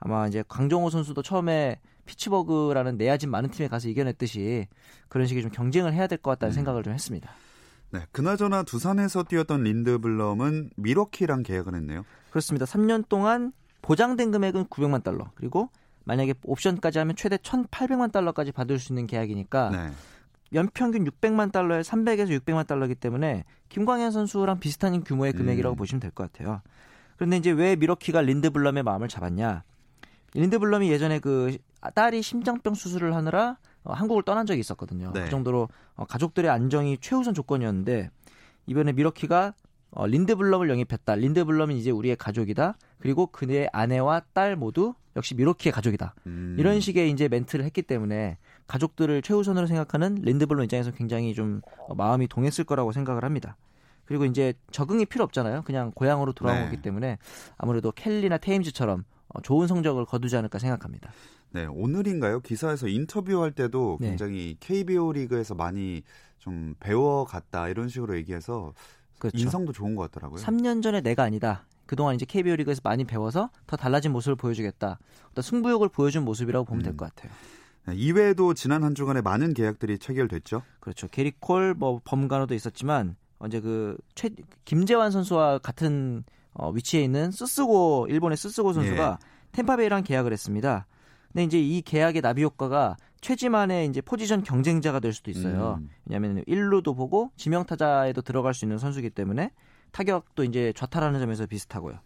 아마 0.00 0.26
이제 0.26 0.42
강정호 0.48 0.90
선수도 0.90 1.22
처음에 1.22 1.78
피츠버그라는 2.06 2.96
내야진 2.98 3.30
많은 3.30 3.50
팀에 3.50 3.68
가서 3.68 3.88
이겨냈듯이 3.88 4.66
그런 5.08 5.26
식의 5.26 5.42
좀 5.42 5.50
경쟁을 5.50 5.92
해야 5.94 6.06
될 6.06 6.18
것 6.18 6.30
같다는 6.32 6.52
음. 6.52 6.54
생각을 6.54 6.82
좀 6.82 6.92
했습니다. 6.92 7.30
네. 7.90 8.00
그나저나 8.12 8.64
두산에서 8.64 9.22
뛰었던 9.22 9.62
린드블럼은 9.62 10.70
미러키랑 10.76 11.42
계약을 11.44 11.74
했네요. 11.76 12.04
그렇습니다. 12.30 12.66
3년 12.66 13.08
동안 13.08 13.52
보장된 13.82 14.32
금액은 14.32 14.66
900만 14.66 15.02
달러 15.02 15.30
그리고 15.34 15.70
만약에 16.04 16.34
옵션까지 16.44 16.98
하면 16.98 17.16
최대 17.16 17.36
1,800만 17.36 18.12
달러까지 18.12 18.52
받을 18.52 18.78
수 18.78 18.92
있는 18.92 19.06
계약이니까 19.06 19.70
네. 19.70 19.90
연평균 20.52 21.04
600만 21.04 21.52
달러에 21.52 21.80
300에서 21.80 22.38
600만 22.40 22.66
달러이기 22.66 22.94
때문에 22.96 23.44
김광현 23.70 24.10
선수랑 24.10 24.60
비슷한 24.60 25.02
규모의 25.04 25.32
금액이라고 25.32 25.74
음. 25.74 25.76
보시면 25.76 26.00
될 26.00 26.10
것 26.10 26.30
같아요. 26.32 26.60
그런데 27.16 27.36
이제 27.38 27.50
왜 27.50 27.76
미러키가 27.76 28.20
린드블럼의 28.22 28.82
마음을 28.82 29.08
잡았냐? 29.08 29.62
린드블럼이 30.34 30.90
예전에 30.90 31.18
그 31.20 31.56
딸이 31.94 32.22
심장병 32.22 32.74
수술을 32.74 33.14
하느라 33.14 33.56
어, 33.84 33.92
한국을 33.92 34.22
떠난 34.22 34.46
적이 34.46 34.60
있었거든요. 34.60 35.12
네. 35.12 35.24
그 35.24 35.30
정도로 35.30 35.68
어, 35.94 36.04
가족들의 36.04 36.50
안정이 36.50 36.98
최우선 37.00 37.34
조건이었는데 37.34 38.10
이번에 38.66 38.92
미러키가 38.92 39.54
어, 39.90 40.06
린드블럼을 40.06 40.68
영입했다. 40.70 41.14
린드블럼은 41.14 41.76
이제 41.76 41.90
우리의 41.90 42.16
가족이다. 42.16 42.76
그리고 42.98 43.26
그의 43.28 43.68
아내와 43.72 44.22
딸 44.32 44.56
모두 44.56 44.94
역시 45.14 45.34
미러키의 45.36 45.72
가족이다. 45.72 46.14
음. 46.26 46.56
이런 46.58 46.80
식의 46.80 47.10
이제 47.10 47.28
멘트를 47.28 47.64
했기 47.64 47.82
때문에 47.82 48.38
가족들을 48.66 49.22
최우선으로 49.22 49.66
생각하는 49.66 50.16
린드블럼 50.22 50.64
입장에서 50.64 50.90
굉장히 50.90 51.34
좀 51.34 51.60
어, 51.88 51.94
마음이 51.94 52.26
동했을 52.26 52.64
거라고 52.64 52.90
생각을 52.90 53.24
합니다. 53.24 53.56
그리고 54.06 54.24
이제 54.24 54.54
적응이 54.70 55.06
필요 55.06 55.24
없잖아요. 55.24 55.62
그냥 55.62 55.92
고향으로 55.94 56.32
돌아온 56.32 56.58
네. 56.58 56.64
거기 56.64 56.82
때문에 56.82 57.18
아무래도 57.56 57.92
켈리나 57.92 58.38
테임즈처럼 58.38 59.00
어, 59.00 59.13
좋은 59.42 59.66
성적을 59.66 60.04
거두지 60.04 60.36
않을까 60.36 60.58
생각합니다. 60.58 61.12
네, 61.50 61.66
오늘인가요? 61.66 62.40
기사에서 62.40 62.88
인터뷰할 62.88 63.52
때도 63.52 63.98
네. 64.00 64.08
굉장히 64.08 64.56
KBO 64.60 65.12
리그에서 65.12 65.54
많이 65.54 66.02
좀 66.38 66.74
배워갔다 66.80 67.68
이런 67.68 67.88
식으로 67.88 68.16
얘기해서 68.16 68.74
그렇죠. 69.18 69.38
인성도 69.38 69.72
좋은 69.72 69.94
것 69.94 70.10
같더라고요. 70.10 70.42
3년 70.42 70.82
전에 70.82 71.00
내가 71.00 71.22
아니다. 71.22 71.64
그동안 71.86 72.14
이제 72.14 72.24
KBO 72.24 72.56
리그에서 72.56 72.80
많이 72.82 73.04
배워서 73.04 73.50
더 73.66 73.76
달라진 73.76 74.12
모습을 74.12 74.36
보여주겠다. 74.36 74.98
어떤 75.30 75.42
승부욕을 75.42 75.90
보여준 75.90 76.24
모습이라고 76.24 76.64
보면 76.64 76.82
될 76.82 76.94
음. 76.94 76.96
것 76.96 77.14
같아요. 77.14 77.32
네, 77.86 77.94
이외에도 77.94 78.54
지난 78.54 78.82
한 78.82 78.94
주간에 78.94 79.20
많은 79.20 79.54
계약들이 79.54 79.98
체결됐죠. 79.98 80.62
그렇죠. 80.80 81.08
게리콜 81.08 81.74
뭐 81.74 82.00
범간호도 82.04 82.54
있었지만 82.54 83.16
언제 83.38 83.60
그 83.60 83.96
최, 84.14 84.30
김재환 84.64 85.10
선수와 85.10 85.58
같은 85.58 86.24
어, 86.54 86.70
위치에 86.70 87.02
있는 87.02 87.30
스스고 87.30 88.06
일본의 88.08 88.36
스스고 88.36 88.72
선수가 88.72 89.18
예. 89.20 89.26
템파베이랑 89.52 90.02
계약을 90.04 90.32
했습니다. 90.32 90.86
근데 91.32 91.44
이제 91.44 91.60
이 91.60 91.82
계약의 91.82 92.22
나비 92.22 92.42
효과가 92.44 92.96
최지만의 93.20 93.86
이제 93.88 94.00
포지션 94.00 94.42
경쟁자가 94.42 95.00
될 95.00 95.12
수도 95.12 95.30
있어요. 95.30 95.78
음. 95.80 95.88
왜냐하면 96.06 96.44
1루도 96.44 96.94
보고 96.96 97.30
지명 97.36 97.64
타자에도 97.64 98.22
들어갈 98.22 98.54
수 98.54 98.64
있는 98.64 98.78
선수이기 98.78 99.10
때문에 99.10 99.50
타격도 99.92 100.44
이제 100.44 100.72
좌타라는 100.76 101.20
점에서 101.20 101.46
비슷하고요. 101.46 101.98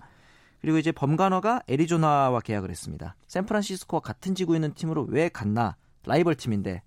그리고 0.61 0.79
이제 0.79 0.93
범간호가 0.93 1.63
애리조나와 1.69 2.41
계약을 2.41 2.71
했습니다. 2.71 3.17
샌프란시스코와 3.27 4.01
같은 4.01 4.35
지구에 4.35 4.57
있는 4.57 4.75
팀으로 4.75 5.05
왜 5.09 5.29
갔나? 5.29 5.77
라이벌 6.07 6.35
팀인데. 6.37 6.83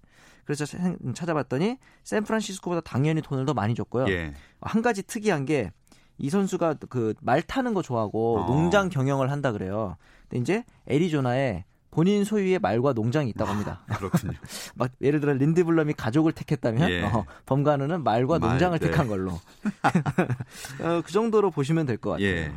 그래서 0.46 0.66
생- 0.66 0.98
찾아봤더니 1.14 1.78
샌프란시스코보다 2.04 2.82
당연히 2.82 3.22
돈을 3.22 3.46
더 3.46 3.54
많이 3.54 3.76
줬고요. 3.76 4.08
예. 4.10 4.34
한 4.62 4.82
가지 4.82 5.04
특이한 5.04 5.46
게 5.46 5.72
이 6.18 6.30
선수가 6.30 6.76
그 6.90 7.14
말 7.22 7.42
타는 7.42 7.74
거 7.74 7.82
좋아하고 7.82 8.40
어. 8.40 8.46
농장 8.48 8.90
경영을 8.90 9.32
한다 9.32 9.52
그래요. 9.52 9.98
근데 10.30 10.42
이제 10.42 10.64
애리조나에 10.88 11.66
본인 11.90 12.24
소유의 12.24 12.60
말과 12.60 12.94
농장이 12.94 13.30
있다고 13.32 13.52
합니다. 13.52 13.82
그렇군요. 13.98 14.32
막 14.76 14.92
예를 15.02 15.20
들어 15.20 15.34
린드블럼이 15.34 15.94
가족을 15.94 16.32
택했다면 16.32 16.90
예. 16.90 17.02
어, 17.04 17.26
범간호는 17.46 18.04
말과 18.04 18.40
말, 18.40 18.52
농장을 18.52 18.80
네. 18.80 18.86
택한 18.88 19.08
걸로 19.10 19.32
어, 20.82 21.02
그 21.06 21.12
정도로 21.12 21.52
보시면 21.52 21.86
될 21.86 21.98
것 21.98 22.12
같아요. 22.12 22.26
예. 22.28 22.54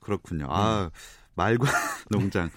그렇군요. 0.00 0.46
아, 0.48 0.90
말과 1.36 1.66
농장. 2.10 2.50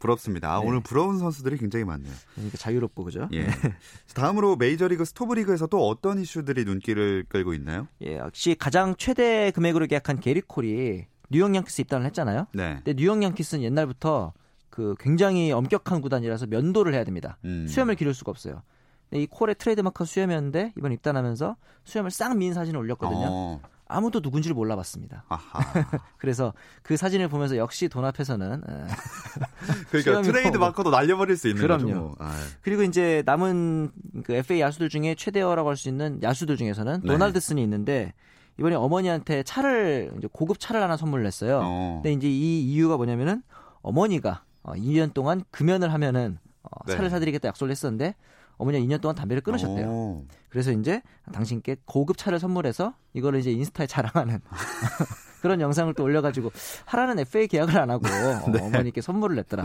부럽습니다. 0.00 0.52
아, 0.54 0.60
네. 0.60 0.66
오늘 0.66 0.80
부러운 0.80 1.18
선수들이 1.18 1.58
굉장히 1.58 1.84
많네요. 1.84 2.12
그러니까 2.34 2.58
자유롭고 2.58 3.04
그죠? 3.04 3.28
예. 3.32 3.46
다음으로 4.14 4.56
메이저리그 4.56 5.04
스토브리그에서 5.04 5.66
또 5.68 5.86
어떤 5.86 6.18
이슈들이 6.18 6.64
눈길을 6.64 7.26
끌고 7.28 7.54
있나요? 7.54 7.86
예, 8.02 8.16
역시 8.18 8.56
가장 8.58 8.94
최대 8.96 9.50
금액으로 9.52 9.86
계약한 9.86 10.18
게릿 10.20 10.40
콜이 10.40 11.06
뉴욕 11.30 11.54
양키스 11.54 11.82
입단을 11.82 12.06
했잖아요. 12.06 12.46
네. 12.52 12.74
근데 12.84 12.94
뉴욕 12.94 13.22
양키스는 13.22 13.62
옛날부터 13.64 14.32
그 14.70 14.94
굉장히 14.98 15.52
엄격한 15.52 16.00
구단이라서 16.00 16.46
면도를 16.46 16.94
해야 16.94 17.04
됩니다. 17.04 17.38
음. 17.44 17.66
수염을 17.68 17.94
기를 17.94 18.12
수가 18.14 18.30
없어요. 18.30 18.62
근데 19.10 19.22
이 19.22 19.26
콜의 19.26 19.54
트레이드마크가 19.56 20.04
수염이었는데 20.04 20.72
이번 20.76 20.92
입단하면서 20.92 21.56
수염을 21.84 22.10
싹 22.10 22.36
민 22.36 22.54
사진을 22.54 22.80
올렸거든요. 22.80 23.26
어, 23.28 23.60
아무도 23.86 24.20
누군지를 24.20 24.54
몰라봤습니다. 24.54 25.24
그래서 26.18 26.54
그 26.82 26.96
사진을 26.96 27.28
보면서 27.28 27.56
역시 27.56 27.88
돈 27.88 28.04
앞에서는 28.04 28.62
에, 28.66 28.86
그러니까 29.90 30.22
트레이드 30.22 30.56
뭐- 30.56 30.68
마크도 30.68 30.90
날려버릴 30.90 31.36
수 31.36 31.48
있는 31.48 31.62
그럼요. 31.62 31.82
거죠. 31.86 31.94
뭐. 32.00 32.14
아, 32.18 32.32
그리고 32.62 32.82
이제 32.82 33.22
남은 33.26 33.90
그 34.24 34.32
FA 34.34 34.60
야수들 34.60 34.88
중에 34.88 35.14
최대어라고 35.14 35.68
할 35.68 35.76
수 35.76 35.88
있는 35.88 36.22
야수들 36.22 36.56
중에서는 36.56 37.00
네. 37.02 37.08
도널드슨이 37.12 37.62
있는데 37.62 38.14
이번에 38.58 38.76
어머니한테 38.76 39.42
차를 39.42 40.12
이제 40.18 40.28
고급 40.32 40.60
차를 40.60 40.80
하나 40.82 40.96
선물을 40.96 41.26
했어요. 41.26 41.60
어. 41.62 42.00
근데 42.02 42.12
이제 42.12 42.28
이 42.28 42.62
이유가 42.62 42.96
뭐냐면은 42.96 43.42
어머니가 43.82 44.44
어, 44.62 44.72
2년 44.74 45.12
동안 45.12 45.42
금연을 45.50 45.92
하면은 45.92 46.38
어, 46.62 46.68
네. 46.86 46.94
차를 46.94 47.10
사드리겠다 47.10 47.48
약속을 47.48 47.70
했었는데 47.70 48.14
어머니가 48.56 48.84
2년 48.84 49.00
동안 49.00 49.14
담배를 49.16 49.42
끊으셨대요. 49.42 49.86
어. 49.88 50.24
그래서 50.48 50.70
이제 50.72 51.02
당신께 51.32 51.76
고급 51.84 52.16
차를 52.16 52.38
선물해서 52.38 52.94
이거를 53.12 53.40
이제 53.40 53.50
인스타에 53.50 53.86
자랑하는 53.88 54.40
그런 55.42 55.60
영상을 55.60 55.92
또 55.92 56.04
올려가지고 56.04 56.50
하라는 56.86 57.18
FA 57.18 57.46
계약을 57.48 57.76
안 57.78 57.90
하고 57.90 58.06
어, 58.08 58.68
머니께 58.70 59.02
선물을 59.02 59.36
냈더라. 59.36 59.62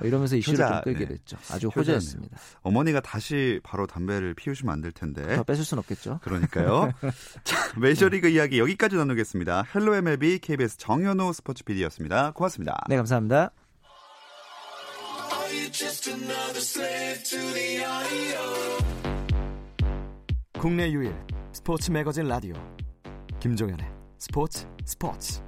뭐 0.00 0.06
이러면서 0.06 0.36
이슈를 0.36 0.58
네. 0.58 0.64
효자, 0.64 0.74
좀 0.74 0.82
끌게 0.84 1.06
네. 1.06 1.14
됐죠. 1.14 1.38
아주 1.50 1.68
효자네요. 1.68 1.80
호재였습니다. 1.96 2.36
어머니가 2.62 3.00
다시 3.00 3.58
바로 3.62 3.86
담배를 3.86 4.34
피우시면 4.34 4.72
안 4.72 4.82
될 4.82 4.92
텐데. 4.92 5.36
더 5.36 5.42
뺏을 5.42 5.64
순 5.64 5.78
없겠죠. 5.78 6.18
그러니까요. 6.22 6.92
자, 7.44 7.56
메이저리그 7.80 8.28
이야기 8.28 8.58
여기까지 8.58 8.96
나누겠습니다. 8.96 9.64
헬로 9.74 9.94
MLB 9.94 10.40
KBS 10.40 10.76
정현호 10.76 11.32
스포츠 11.32 11.64
PD였습니다. 11.64 12.32
고맙습니다. 12.32 12.84
네, 12.90 12.96
감사합니다. 12.96 13.50
국내 20.58 20.90
유일 20.90 21.14
스포츠 21.52 21.90
매거진 21.90 22.26
라디오 22.26 22.54
김종현의 23.38 23.86
스포츠 24.18 24.66
스포츠 24.84 25.40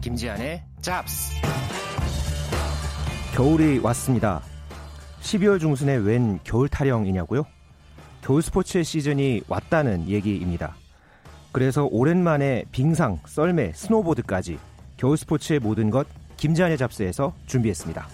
김지한의 0.00 0.62
잡스. 0.80 1.34
겨울이 3.34 3.78
왔습니다 3.78 4.40
12월 5.20 5.58
중순에 5.60 5.96
웬 5.96 6.38
겨울 6.44 6.68
타령이냐고요? 6.68 7.44
겨울 8.22 8.42
스포츠의 8.42 8.84
시즌이 8.84 9.42
왔다는 9.48 10.08
얘기입니다. 10.08 10.76
그래서 11.56 11.88
오랜만에 11.90 12.64
빙상, 12.70 13.18
썰매, 13.24 13.72
스노보드까지 13.74 14.58
겨울 14.98 15.16
스포츠의 15.16 15.58
모든 15.58 15.88
것 15.88 16.06
김지한의 16.36 16.76
잡스에서 16.76 17.32
준비했습니다. 17.46 18.06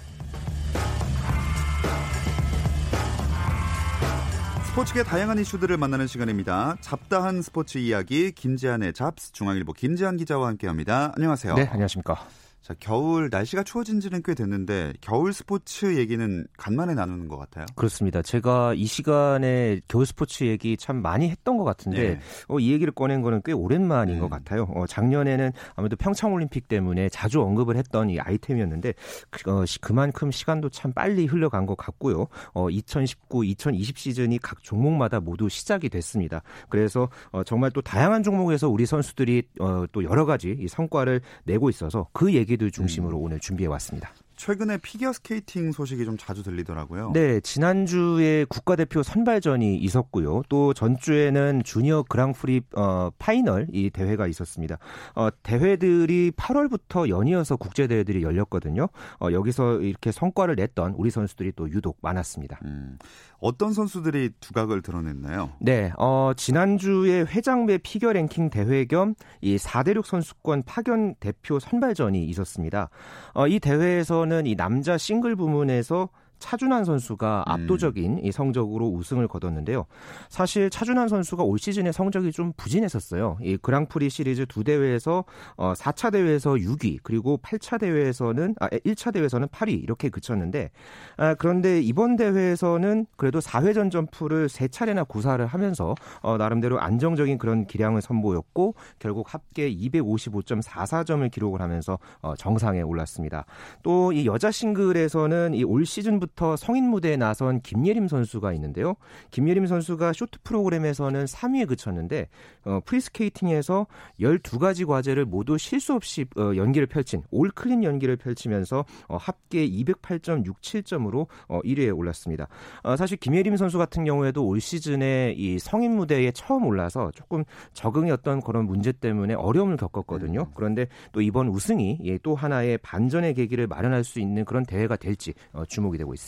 스포츠계 4.68 5.02
다양한 5.02 5.40
이슈들을 5.40 5.76
만나는 5.76 6.06
시간입니다. 6.06 6.76
잡다한 6.82 7.42
스포츠 7.42 7.78
이야기 7.78 8.30
김지한의 8.30 8.92
잡스 8.92 9.32
중앙일보 9.32 9.72
김지한 9.72 10.18
기자와 10.18 10.46
함께합니다. 10.46 11.12
안녕하세요. 11.16 11.56
네, 11.56 11.62
안녕하십니까. 11.66 12.24
자, 12.62 12.74
겨울 12.78 13.28
날씨가 13.28 13.64
추워진 13.64 13.98
지는 13.98 14.22
꽤 14.24 14.34
됐는데 14.34 14.92
겨울 15.00 15.32
스포츠 15.32 15.98
얘기는 15.98 16.46
간만에 16.56 16.94
나누는 16.94 17.26
것 17.26 17.36
같아요. 17.36 17.66
그렇습니다. 17.74 18.22
제가 18.22 18.74
이 18.74 18.84
시간에 18.84 19.80
겨울 19.88 20.06
스포츠 20.06 20.44
얘기 20.44 20.76
참 20.76 21.02
많이 21.02 21.28
했던 21.28 21.56
것 21.56 21.64
같은데 21.64 22.14
네. 22.14 22.20
어, 22.46 22.60
이 22.60 22.70
얘기를 22.70 22.92
꺼낸 22.92 23.20
거는 23.20 23.42
꽤 23.44 23.50
오랜만인 23.50 24.14
음. 24.16 24.20
것 24.20 24.30
같아요. 24.30 24.68
어, 24.76 24.86
작년에는 24.86 25.50
아무래도 25.74 25.96
평창 25.96 26.32
올림픽 26.32 26.68
때문에 26.68 27.08
자주 27.08 27.42
언급을 27.42 27.76
했던 27.76 28.08
이 28.10 28.20
아이템이었는데 28.20 28.94
그, 29.30 29.50
어, 29.50 29.66
시- 29.66 29.80
그만큼 29.80 30.30
시간도 30.30 30.68
참 30.68 30.92
빨리 30.92 31.26
흘러간 31.26 31.66
것 31.66 31.76
같고요. 31.76 32.28
어, 32.54 32.70
2019, 32.70 33.44
2020 33.44 33.98
시즌이 33.98 34.38
각 34.38 34.62
종목마다 34.62 35.18
모두 35.18 35.48
시작이 35.48 35.88
됐습니다. 35.88 36.42
그래서 36.68 37.08
어, 37.32 37.42
정말 37.42 37.72
또 37.72 37.82
다양한 37.82 38.22
종목에서 38.22 38.68
우리 38.68 38.86
선수들이 38.86 39.42
어, 39.58 39.84
또 39.90 40.04
여러 40.04 40.24
가지 40.26 40.56
이 40.60 40.68
성과를 40.68 41.22
내고 41.42 41.68
있어서 41.68 42.06
그 42.12 42.32
얘기 42.32 42.51
들 42.56 42.70
중심으로 42.70 43.18
오늘 43.18 43.40
준비해 43.40 43.68
왔습니다. 43.68 44.12
최근에 44.42 44.78
피겨 44.78 45.12
스케이팅 45.12 45.70
소식이 45.70 46.04
좀 46.04 46.16
자주 46.16 46.42
들리더라고요. 46.42 47.12
네, 47.14 47.38
지난주에 47.38 48.44
국가대표 48.48 49.04
선발전이 49.04 49.76
있었고요. 49.76 50.42
또 50.48 50.74
전주에는 50.74 51.62
주니어 51.64 52.02
그랑프리 52.08 52.62
어, 52.74 53.10
파이널 53.20 53.68
이 53.72 53.90
대회가 53.90 54.26
있었습니다. 54.26 54.78
어, 55.14 55.28
대회들이 55.44 56.32
8월부터 56.32 57.08
연이어서 57.08 57.54
국제 57.54 57.86
대회들이 57.86 58.24
열렸거든요. 58.24 58.88
어, 59.20 59.28
여기서 59.30 59.78
이렇게 59.78 60.10
성과를 60.10 60.56
냈던 60.56 60.94
우리 60.96 61.12
선수들이 61.12 61.52
또 61.54 61.70
유독 61.70 61.98
많았습니다. 62.02 62.58
음, 62.64 62.98
어떤 63.38 63.72
선수들이 63.72 64.30
두각을 64.40 64.82
드러냈나요? 64.82 65.52
네, 65.60 65.92
어, 65.98 66.32
지난주에 66.36 67.20
회장배 67.20 67.78
피겨 67.84 68.12
랭킹 68.12 68.50
대회 68.50 68.86
겸 68.86 69.14
이 69.42 69.56
4대륙 69.56 70.04
선수권 70.06 70.62
파견 70.64 71.14
대표 71.16 71.58
선발전이 71.58 72.24
있었습니다. 72.26 72.88
어, 73.34 73.46
이 73.48 73.58
대회에서는 73.58 74.31
이 74.46 74.54
남자 74.54 74.96
싱글 74.96 75.36
부문에서 75.36 76.08
차준환 76.42 76.84
선수가 76.84 77.44
음. 77.46 77.52
압도적인 77.52 78.18
이 78.24 78.32
성적으로 78.32 78.88
우승을 78.88 79.28
거뒀는데요. 79.28 79.86
사실 80.28 80.68
차준환 80.70 81.08
선수가 81.08 81.42
올 81.44 81.58
시즌에 81.58 81.92
성적이 81.92 82.32
좀 82.32 82.52
부진했었어요. 82.56 83.38
이 83.42 83.56
그랑프리 83.56 84.10
시리즈 84.10 84.44
두 84.46 84.64
대회에서 84.64 85.24
어 85.56 85.72
4차 85.74 86.12
대회에서 86.12 86.52
6위, 86.54 86.98
그리고 87.02 87.38
8차 87.42 87.80
대회에서는 87.80 88.56
아 88.60 88.68
1차 88.68 89.12
대회에서는 89.12 89.48
8위 89.48 89.82
이렇게 89.82 90.08
그쳤는데 90.08 90.70
아, 91.16 91.34
그런데 91.34 91.80
이번 91.80 92.16
대회에서는 92.16 93.06
그래도 93.16 93.38
4회전 93.38 93.90
점프를 93.90 94.48
세 94.48 94.68
차례나 94.68 95.04
구사를 95.04 95.44
하면서 95.46 95.94
어, 96.20 96.36
나름대로 96.36 96.80
안정적인 96.80 97.38
그런 97.38 97.66
기량을 97.66 98.02
선보였고 98.02 98.74
결국 98.98 99.32
합계 99.32 99.72
255.44점을 99.74 101.30
기록을 101.30 101.60
하면서 101.60 101.98
어, 102.20 102.34
정상에 102.36 102.82
올랐습니다. 102.82 103.44
또 103.82 104.12
이 104.12 104.26
여자 104.26 104.50
싱글에서는 104.50 105.54
이 105.54 105.62
올 105.64 105.86
시즌부터 105.86 106.31
성인 106.56 106.88
무대에 106.88 107.16
나선 107.16 107.60
김예림 107.60 108.08
선수가 108.08 108.52
있는데요. 108.54 108.96
김예림 109.30 109.66
선수가 109.66 110.12
쇼트 110.12 110.40
프로그램에서는 110.44 111.24
3위에 111.24 111.68
그쳤는데 111.68 112.28
어, 112.64 112.80
프리스케이팅에서 112.84 113.86
12가지 114.20 114.86
과제를 114.86 115.24
모두 115.24 115.58
실수 115.58 115.94
없이 115.94 116.26
어, 116.36 116.52
연기를 116.56 116.86
펼친 116.86 117.22
올 117.30 117.50
클린 117.50 117.84
연기를 117.84 118.16
펼치면서 118.16 118.84
어, 119.08 119.16
합계 119.16 119.66
208.67점으로 119.68 121.26
어, 121.48 121.60
1위에 121.60 121.96
올랐습니다. 121.96 122.48
어, 122.82 122.96
사실 122.96 123.16
김예림 123.18 123.56
선수 123.56 123.78
같은 123.78 124.04
경우에도 124.04 124.46
올 124.46 124.60
시즌에 124.60 125.34
이 125.36 125.58
성인 125.58 125.96
무대에 125.96 126.30
처음 126.32 126.66
올라서 126.66 127.10
조금 127.14 127.44
적응이 127.74 128.10
어떤 128.10 128.40
그런 128.40 128.64
문제 128.64 128.92
때문에 128.92 129.34
어려움을 129.34 129.76
겪었거든요. 129.76 130.50
그런데 130.54 130.86
또 131.12 131.20
이번 131.20 131.48
우승이 131.48 131.98
예, 132.04 132.18
또 132.22 132.34
하나의 132.34 132.78
반전의 132.78 133.34
계기를 133.34 133.66
마련할 133.66 134.04
수 134.04 134.20
있는 134.20 134.44
그런 134.44 134.64
대회가 134.64 134.96
될지 134.96 135.34
어, 135.52 135.64
주목이 135.66 135.98
되고 135.98 136.12
있습니다. 136.14 136.21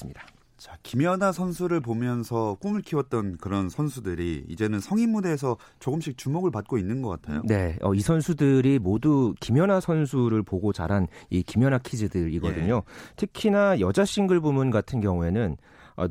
자, 0.56 0.78
김연아 0.82 1.32
선수를 1.32 1.80
보면서 1.80 2.56
꿈을 2.58 2.80
키웠던 2.80 3.36
그런 3.36 3.68
선수들이 3.68 4.46
이제는 4.48 4.80
성인 4.80 5.10
무대에서 5.10 5.58
조금씩 5.78 6.16
주목을 6.16 6.50
받고 6.50 6.78
있는 6.78 7.02
것 7.02 7.10
같아요. 7.10 7.42
네, 7.44 7.76
어, 7.82 7.92
이 7.92 8.00
선수들이 8.00 8.78
모두 8.78 9.34
김연아 9.40 9.80
선수를 9.80 10.42
보고 10.42 10.72
자란 10.72 11.06
이 11.28 11.42
김연아 11.42 11.78
키즈들이거든요. 11.78 12.82
특히나 13.16 13.80
여자 13.80 14.06
싱글 14.06 14.40
부문 14.40 14.70
같은 14.70 15.02
경우에는 15.02 15.52
어, 15.52 15.58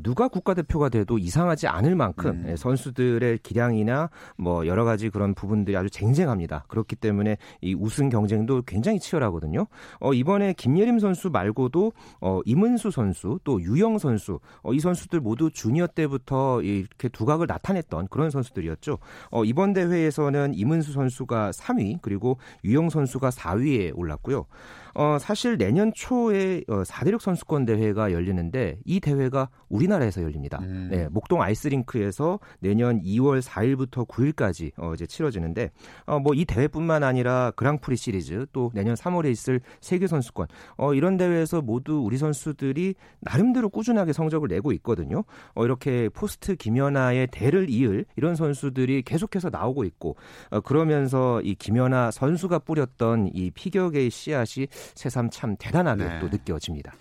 누가 0.02 0.28
국가대표가 0.28 0.88
돼도 0.88 1.18
이상하지 1.18 1.66
않을 1.66 1.94
만큼 1.94 2.30
음. 2.30 2.44
예, 2.48 2.56
선수들의 2.56 3.38
기량이나 3.38 4.10
뭐 4.36 4.66
여러 4.66 4.84
가지 4.84 5.10
그런 5.10 5.34
부분들이 5.34 5.76
아주 5.76 5.90
쟁쟁합니다. 5.90 6.64
그렇기 6.68 6.96
때문에 6.96 7.36
이 7.60 7.74
우승 7.74 8.08
경쟁도 8.08 8.62
굉장히 8.66 8.98
치열하거든요. 8.98 9.66
어, 10.00 10.12
이번에 10.12 10.54
김예림 10.54 10.98
선수 10.98 11.30
말고도 11.30 11.92
어, 12.20 12.40
임은수 12.44 12.90
선수 12.90 13.38
또 13.44 13.60
유영 13.60 13.98
선수 13.98 14.40
어, 14.62 14.72
이 14.72 14.80
선수들 14.80 15.20
모두 15.20 15.50
주니어 15.50 15.86
때부터 15.88 16.62
이렇게 16.62 17.08
두각을 17.08 17.46
나타냈던 17.46 18.08
그런 18.08 18.30
선수들이었죠. 18.30 18.98
어, 19.30 19.44
이번 19.44 19.72
대회에서는 19.72 20.54
임은수 20.54 20.92
선수가 20.92 21.50
3위 21.50 21.98
그리고 22.00 22.38
유영 22.64 22.90
선수가 22.90 23.30
4위에 23.30 23.92
올랐고요. 23.94 24.46
어, 24.94 25.18
사실 25.18 25.56
내년 25.56 25.92
초에 25.94 26.62
어, 26.68 26.82
4대륙 26.82 27.20
선수권 27.20 27.64
대회가 27.64 28.12
열리는데 28.12 28.78
이 28.84 29.00
대회가 29.00 29.48
우리나라에서 29.68 30.22
열립니다. 30.22 30.58
음. 30.62 30.88
네, 30.90 31.08
목동 31.08 31.40
아이스링크에서 31.42 32.38
내년 32.60 33.00
2월 33.02 33.42
4일부터 33.42 34.06
9일까지 34.06 34.72
어, 34.76 34.92
이제 34.94 35.06
치러지는데 35.06 35.70
어, 36.06 36.18
뭐 36.18 36.34
이 36.34 36.44
대회뿐만 36.44 37.02
아니라 37.04 37.52
그랑프리 37.52 37.96
시리즈 37.96 38.46
또 38.52 38.70
내년 38.74 38.94
3월에 38.96 39.30
있을 39.30 39.60
세계 39.80 40.06
선수권 40.06 40.48
어, 40.76 40.94
이런 40.94 41.16
대회에서 41.16 41.62
모두 41.62 42.02
우리 42.04 42.18
선수들이 42.18 42.94
나름대로 43.20 43.68
꾸준하게 43.68 44.12
성적을 44.12 44.48
내고 44.48 44.72
있거든요. 44.72 45.24
어, 45.54 45.64
이렇게 45.64 46.08
포스트 46.08 46.56
김연아의 46.56 47.28
대를 47.28 47.70
이을 47.70 48.04
이런 48.16 48.34
선수들이 48.34 49.02
계속해서 49.02 49.50
나오고 49.50 49.84
있고 49.84 50.16
어, 50.50 50.60
그러면서 50.60 51.40
이 51.42 51.54
김연아 51.54 52.10
선수가 52.10 52.60
뿌렸던 52.60 53.30
이 53.32 53.50
피겨계의 53.50 54.10
씨앗이 54.10 54.66
새삼 54.94 55.30
참 55.30 55.56
대단하게 55.58 56.04
네. 56.04 56.20
또 56.20 56.28
느껴집니다. 56.28 56.92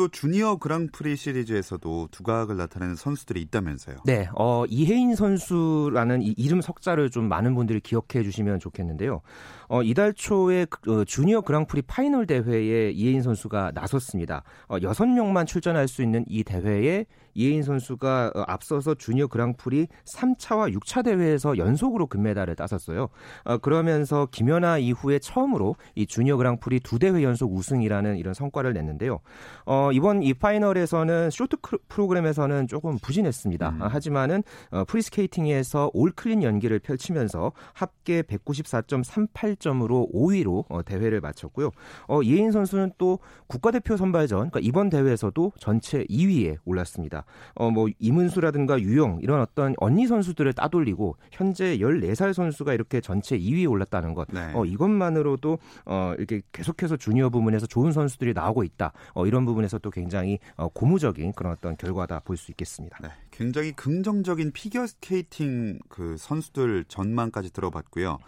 또 0.00 0.08
주니어 0.08 0.56
그랑프리 0.56 1.14
시리즈에서도 1.14 2.08
두각을 2.10 2.56
나타내는 2.56 2.94
선수들이 2.94 3.42
있다면서요. 3.42 3.98
네, 4.06 4.30
어, 4.34 4.64
이해인 4.66 5.14
선수라는 5.14 6.22
이 6.22 6.34
이름 6.38 6.62
석자를 6.62 7.10
좀 7.10 7.28
많은 7.28 7.54
분들이 7.54 7.80
기억해 7.80 8.22
주시면 8.22 8.60
좋겠는데요. 8.60 9.20
어, 9.68 9.82
이달 9.82 10.14
초에 10.14 10.64
그, 10.70 11.00
어, 11.00 11.04
주니어 11.04 11.42
그랑프리 11.42 11.82
파이널 11.82 12.26
대회에 12.26 12.92
이해인 12.92 13.20
선수가 13.20 13.72
나섰습니다. 13.74 14.42
어, 14.68 14.78
6명만 14.78 15.46
출전할 15.46 15.86
수 15.86 16.02
있는 16.02 16.24
이 16.28 16.44
대회에 16.44 17.04
이해인 17.34 17.62
선수가 17.62 18.32
어, 18.34 18.44
앞서서 18.46 18.94
주니어 18.94 19.26
그랑프리 19.26 19.88
3차와 20.14 20.76
6차 20.78 21.04
대회에서 21.04 21.58
연속으로 21.58 22.06
금메달을 22.06 22.56
땄었어요. 22.56 23.08
어, 23.44 23.58
그러면서 23.58 24.26
김연아 24.30 24.78
이후에 24.78 25.18
처음으로 25.18 25.76
이 25.94 26.06
주니어 26.06 26.36
그랑프리 26.36 26.80
두 26.80 26.98
대회 26.98 27.22
연속 27.22 27.54
우승이라는 27.54 28.16
이런 28.16 28.34
성과를 28.34 28.72
냈는데요. 28.72 29.20
어, 29.66 29.90
이번 29.92 30.22
이 30.22 30.34
파이널에서는 30.34 31.30
쇼트 31.30 31.56
프로그램에서는 31.88 32.66
조금 32.66 32.98
부진했습니다. 32.98 33.68
음. 33.68 33.82
아, 33.82 33.88
하지만은 33.88 34.42
어, 34.70 34.84
프리스케이팅에서 34.84 35.90
올 35.94 36.12
클린 36.12 36.42
연기를 36.42 36.78
펼치면서 36.78 37.52
합계 37.72 38.22
194.38점으로 38.22 40.12
5위로 40.12 40.64
어, 40.68 40.82
대회를 40.82 41.20
마쳤고요. 41.20 41.70
어, 42.08 42.22
이해인 42.22 42.52
선수는 42.52 42.92
또 42.98 43.18
국가대표 43.46 43.96
선발전, 43.96 44.50
그러니까 44.50 44.60
이번 44.62 44.90
대회에서도 44.90 45.52
전체 45.58 46.04
2위에 46.04 46.58
올랐습니다. 46.64 47.19
어, 47.54 47.70
뭐 47.70 47.88
임은수라든가 47.98 48.80
유영 48.80 49.20
이런 49.22 49.40
어떤 49.40 49.74
언니 49.78 50.06
선수들을 50.06 50.52
따돌리고 50.54 51.16
현재 51.30 51.78
14살 51.78 52.32
선수가 52.32 52.74
이렇게 52.74 53.00
전체 53.00 53.38
2위에 53.38 53.70
올랐다는 53.70 54.14
것. 54.14 54.28
네. 54.32 54.50
어, 54.54 54.64
이것만으로도 54.64 55.58
어, 55.86 56.14
이렇게 56.18 56.42
계속해서 56.52 56.96
주니어 56.96 57.30
부문에서 57.30 57.66
좋은 57.66 57.92
선수들이 57.92 58.32
나오고 58.34 58.64
있다. 58.64 58.92
어, 59.14 59.26
이런 59.26 59.44
부분에서 59.44 59.78
또 59.78 59.90
굉장히 59.90 60.38
어, 60.56 60.68
고무적인 60.68 61.32
그런 61.34 61.52
어떤 61.52 61.76
결과다 61.76 62.20
볼 62.20 62.40
수 62.40 62.50
있겠습니다. 62.52 62.96
네, 63.02 63.08
굉장히 63.30 63.72
긍정적인 63.72 64.52
피겨 64.52 64.86
스케이팅 64.86 65.78
그 65.88 66.16
선수들 66.18 66.86
전망까지 66.88 67.52
들어봤고요. 67.52 68.18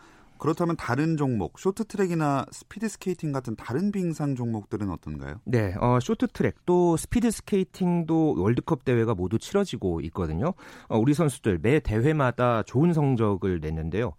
그렇다면 0.43 0.75
다른 0.75 1.17
종목, 1.17 1.57
쇼트트랙이나 1.57 2.47
스피드 2.51 2.89
스케이팅 2.89 3.31
같은 3.31 3.55
다른 3.55 3.93
빙상 3.93 4.35
종목들은 4.35 4.91
어떤가요? 4.91 5.37
네, 5.45 5.73
어, 5.81 6.01
쇼트트랙 6.01 6.67
또 6.67 6.97
스피드 6.97 7.31
스케이팅도 7.31 8.35
월드컵 8.43 8.85
대회가 8.85 9.15
모두 9.15 9.39
치러지고 9.39 10.01
있거든요. 10.01 10.55
어, 10.89 10.99
우리 10.99 11.15
선수들 11.15 11.61
매 11.63 11.79
대회마다 11.79 12.65
좋은 12.65 12.93
성적을 12.93 13.61
냈는데요. 13.61 14.15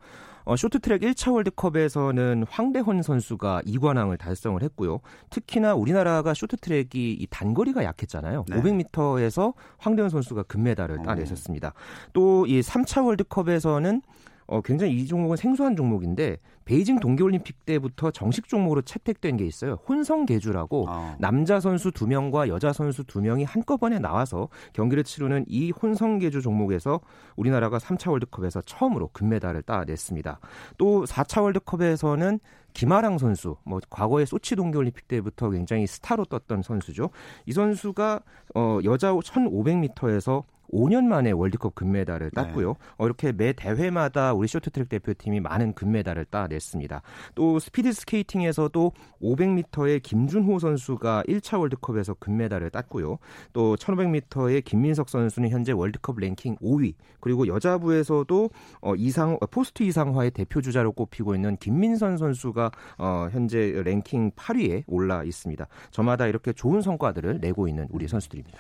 어, 0.46 0.56
쇼트트랙 0.56 1.02
1차 1.02 1.34
월드컵에서는 1.34 2.46
황대헌 2.50 3.02
선수가 3.02 3.64
2관왕을 3.66 4.18
달성을 4.18 4.62
했고요. 4.64 5.00
특히나 5.30 5.76
우리나라가 5.76 6.34
쇼트트랙이 6.34 6.88
이 6.94 7.28
단거리가 7.30 7.84
약했잖아요. 7.84 8.46
네. 8.48 8.62
500m에서 8.62 9.56
황대헌 9.78 10.10
선수가 10.10 10.44
금메달을 10.44 11.00
어. 11.00 11.04
따내셨습니다. 11.04 11.74
또 12.14 12.46
이 12.48 12.62
3차 12.62 13.06
월드컵에서는 13.06 14.02
어, 14.48 14.62
굉장히 14.62 14.96
이 14.96 15.08
종목은 15.08 15.38
생소한 15.38 15.76
종목인데 15.76 16.38
베이징 16.66 17.00
동계올림픽 17.00 17.66
때부터 17.66 18.12
정식 18.12 18.48
종목으로 18.48 18.82
채택된 18.82 19.38
게 19.38 19.46
있어요. 19.46 19.78
혼성 19.88 20.26
계주라고 20.26 20.86
어. 20.90 21.16
남자 21.20 21.60
선수 21.60 21.92
두 21.92 22.08
명과 22.08 22.48
여자 22.48 22.74
선수 22.74 23.04
두 23.04 23.22
명이 23.22 23.44
한꺼번에 23.44 24.00
나와서 24.00 24.50
경기를 24.74 25.04
치르는 25.04 25.46
이 25.48 25.72
혼성 25.72 26.20
계주 26.20 26.42
종목에서 26.42 27.02
우리나라가 27.36 27.78
3차 27.78 28.12
월드컵에서 28.12 28.62
처음으로 28.62 29.10
금메달을 29.14 29.64
따냈습니다. 29.64 30.40
또 30.78 31.06
4차 31.06 31.44
월드컵에서는 31.44 32.40
김아랑 32.74 33.20
선수, 33.20 33.56
뭐 33.64 33.80
과거에 33.90 34.26
소치 34.26 34.56
동계올림픽 34.56 35.08
때부터 35.08 35.52
굉장히 35.52 35.86
스타로 35.86 36.26
떴던 36.26 36.64
선수죠. 36.64 37.12
이 37.46 37.54
선수가 37.54 38.22
어 38.56 38.80
여자 38.84 39.12
1,500m에서 39.14 40.44
5년 40.74 41.06
만에 41.06 41.32
월드컵 41.32 41.76
금메달을 41.76 42.32
땄고요. 42.32 42.76
어, 42.98 43.06
이렇게 43.06 43.32
매 43.32 43.54
대회마다 43.54 44.34
우리 44.34 44.48
쇼트트랙 44.48 44.90
대표팀이 44.90 45.40
많은 45.40 45.74
금메달을 45.74 46.26
따냈습니다. 46.26 47.02
또 47.36 47.60
스피드 47.60 47.94
스케이팅에서도 47.94 48.92
500m의 49.22 50.02
김준호 50.02 50.60
선수가 50.60 51.24
1차 51.28 51.60
월드컵에서 51.60 52.16
금메달을 52.16 52.72
땄고요. 52.72 53.20
또 53.54 53.76
1500m의 53.76 54.64
김민석 54.64 55.10
선수는 55.10 55.50
현재 55.50 55.72
월드컵 55.72 56.20
랭킹 56.20 56.58
5위. 56.58 56.96
그리고 57.20 57.48
여자부에서도 57.48 58.50
어, 58.82 58.96
이상 58.96 59.38
어, 59.40 59.46
포스트 59.46 59.84
이상화의 59.84 60.32
대표 60.32 60.62
주자로 60.62 60.92
꼽히고 60.94 61.36
있는 61.36 61.56
김민선 61.58 62.18
선수가 62.18 62.72
어, 62.98 63.28
현재 63.32 63.82
랭킹 63.84 64.32
8위에 64.32 64.84
올라 64.88 65.24
있습니다. 65.24 65.68
저마다 65.92 66.28
이렇게 66.28 66.52
좋은 66.52 66.82
성과들을 66.82 67.40
내고 67.40 67.68
있는 67.68 67.88
우리 67.92 68.08
선수들입니다. 68.08 68.60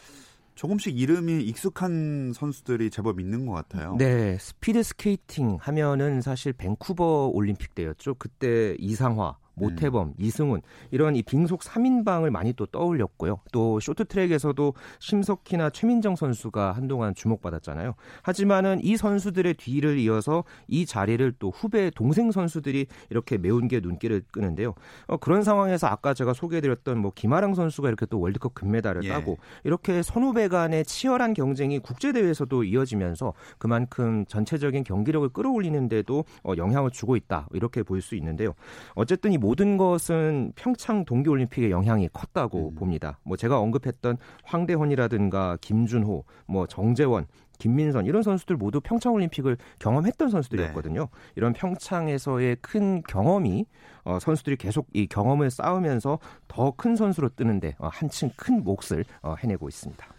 조금씩 0.56 0.98
이름이 0.98 1.44
익숙한 1.44 2.34
선수들이 2.34 2.90
제법 2.90 3.20
있는 3.20 3.46
것 3.46 3.54
같아요. 3.54 3.96
네, 3.98 4.38
스피드 4.38 4.84
스케이팅 4.84 5.58
하면은 5.60 6.22
사실 6.22 6.54
밴쿠버 6.54 7.32
올림픽 7.34 7.76
때였죠. 7.76 8.16
그때 8.16 8.76
이상화, 8.80 9.38
모태범, 9.56 10.14
이승훈 10.20 10.62
이런 10.92 11.16
이 11.16 11.24
빙속 11.24 11.62
3인방을 11.62 12.30
많이 12.30 12.54
또 12.54 12.66
떠올렸고요. 12.66 13.40
또 13.52 13.80
쇼트트랙에서도 13.80 14.74
심석희나 15.00 15.72
최민정 15.72 16.16
선수가 16.16 16.74
한동안 16.74 17.16
주목받았잖아요. 17.16 17.96
하지만은 18.22 18.80
이 18.84 18.96
선수들의 18.96 19.56
뒤를 19.56 19.98
이어서 20.00 20.44
이 20.68 20.86
자리를 20.86 21.34
또 21.40 21.50
후배 21.50 21.90
동생 21.90 22.32
선수들이 22.32 22.88
이렇게 23.10 23.38
매운 23.38 23.68
게 23.68 23.80
눈길을 23.80 24.24
끄는데요. 24.32 24.76
어, 25.08 25.18
그런 25.18 25.44
상황에서 25.44 25.88
아까 25.88 26.14
제가 26.14 26.34
소개해드렸던 26.34 26.98
뭐 27.00 27.12
김아랑 27.16 27.56
선수가 27.56 27.88
이렇게 27.88 28.06
또 28.06 28.20
월드컵 28.20 28.54
금메달을 28.54 29.04
예. 29.06 29.10
따고 29.10 29.38
이렇게 29.64 30.04
선후배 30.04 30.50
간의 30.50 30.86
치열한 30.86 31.34
경쟁이 31.34 31.80
국제 31.80 32.12
대회에서도 32.12 32.64
이어지면서 32.64 33.34
그만큼 33.58 34.26
전체적인 34.28 34.84
경기력을 34.84 35.30
끌어올리는데도 35.30 36.26
어, 36.44 36.54
영향을 36.58 36.92
주고 36.92 37.16
있다 37.16 37.48
이렇게 37.54 37.82
볼 37.82 38.04
수 38.04 38.16
있는데요. 38.16 38.54
어쨌든 38.96 39.32
이 39.32 39.38
모든 39.44 39.76
것은 39.76 40.54
평창 40.56 41.04
동계올림픽의 41.04 41.70
영향이 41.70 42.08
컸다고 42.14 42.70
음. 42.70 42.76
봅니다. 42.76 43.20
뭐 43.24 43.36
제가 43.36 43.60
언급했던 43.60 44.16
황대헌이라든가 44.46 45.58
김준호, 45.60 46.24
뭐 46.46 46.66
정재원, 46.66 47.28
김민선 47.60 48.06
이런 48.06 48.24
선수들 48.24 48.56
모두 48.56 48.80
평창 48.80 49.14
올림픽을 49.14 49.58
경험했던 49.80 50.30
선수들이었거든요. 50.30 51.10
이런 51.36 51.52
평창에서의 51.52 52.56
큰 52.62 53.04
경험이 53.04 53.66
어, 54.06 54.18
선수들이 54.22 54.56
계속 54.56 54.88
이 54.94 55.08
경험을 55.08 55.52
쌓으면서 55.52 56.20
더 56.48 56.72
큰 56.78 56.96
선수로 56.96 57.30
뜨는데 57.36 57.76
어, 57.80 57.90
한층 57.92 58.30
큰 58.38 58.64
몫을 58.64 59.04
어, 59.22 59.36
해내고 59.38 59.68
있습니다. 59.68 60.13